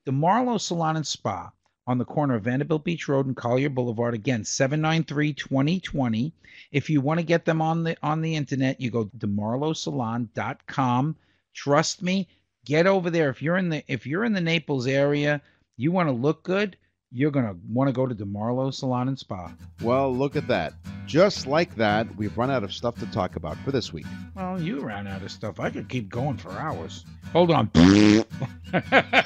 DeMarlo 0.05 0.59
Salon 0.59 0.97
and 0.97 1.07
Spa 1.07 1.51
on 1.87 1.97
the 1.97 2.05
corner 2.05 2.35
of 2.35 2.43
Vanderbilt 2.43 2.83
Beach 2.83 3.07
Road 3.07 3.25
and 3.25 3.35
Collier 3.35 3.69
Boulevard. 3.69 4.13
Again, 4.13 4.43
793-2020. 4.43 6.31
If 6.71 6.89
you 6.89 7.01
want 7.01 7.19
to 7.19 7.25
get 7.25 7.45
them 7.45 7.61
on 7.61 7.83
the 7.83 7.97
on 8.03 8.21
the 8.21 8.35
internet, 8.35 8.81
you 8.81 8.91
go 8.91 9.05
to 9.05 9.17
demarlosalon.com. 9.17 11.15
Trust 11.53 12.03
me, 12.03 12.27
get 12.69 12.85
over 12.85 13.09
there. 13.09 13.29
If 13.29 13.41
you're 13.41 13.57
in 13.57 13.69
the 13.69 13.83
if 13.87 14.05
you're 14.05 14.23
in 14.23 14.31
the 14.33 14.41
Naples 14.41 14.85
area, 14.85 15.41
you 15.75 15.91
want 15.91 16.07
to 16.07 16.13
look 16.13 16.43
good, 16.43 16.77
you're 17.11 17.31
gonna 17.31 17.55
want 17.67 17.87
to 17.87 17.91
go 17.91 18.05
to 18.05 18.13
DeMarlo 18.13 18.71
Salon 18.71 19.07
and 19.07 19.17
Spa. 19.17 19.51
Well, 19.81 20.15
look 20.15 20.35
at 20.35 20.47
that. 20.47 20.73
Just 21.07 21.47
like 21.47 21.75
that, 21.77 22.15
we've 22.15 22.37
run 22.37 22.51
out 22.51 22.63
of 22.63 22.71
stuff 22.71 22.99
to 22.99 23.07
talk 23.07 23.35
about 23.35 23.57
for 23.65 23.71
this 23.71 23.91
week. 23.91 24.05
Well, 24.35 24.61
you 24.61 24.81
ran 24.81 25.07
out 25.07 25.23
of 25.23 25.31
stuff. 25.31 25.59
I 25.59 25.71
could 25.71 25.89
keep 25.89 26.09
going 26.09 26.37
for 26.37 26.51
hours. 26.51 27.05
Hold 27.33 27.49
on. 27.49 27.71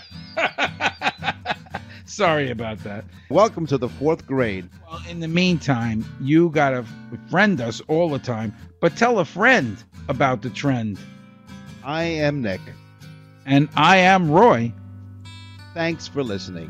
Sorry 2.06 2.49
about 2.49 2.79
that. 2.86 3.03
Welcome 3.27 3.67
to 3.67 3.77
the 3.77 3.89
fourth 3.89 4.25
grade. 4.25 4.69
Well, 4.89 5.01
in 5.10 5.19
the 5.19 5.27
meantime, 5.27 6.06
you 6.21 6.49
gotta 6.49 6.86
friend 7.29 7.60
us 7.60 7.82
all 7.89 8.08
the 8.10 8.19
time, 8.19 8.56
but 8.79 8.95
tell 8.95 9.19
a 9.19 9.25
friend 9.25 9.84
about 10.08 10.41
the 10.41 10.49
trend. 10.49 10.97
I 11.84 12.03
am 12.03 12.41
Nick. 12.41 12.62
And 13.45 13.69
I 13.75 13.97
am 13.97 14.32
Roy. 14.32 14.73
Thanks 15.73 16.08
for 16.08 16.23
listening. 16.23 16.69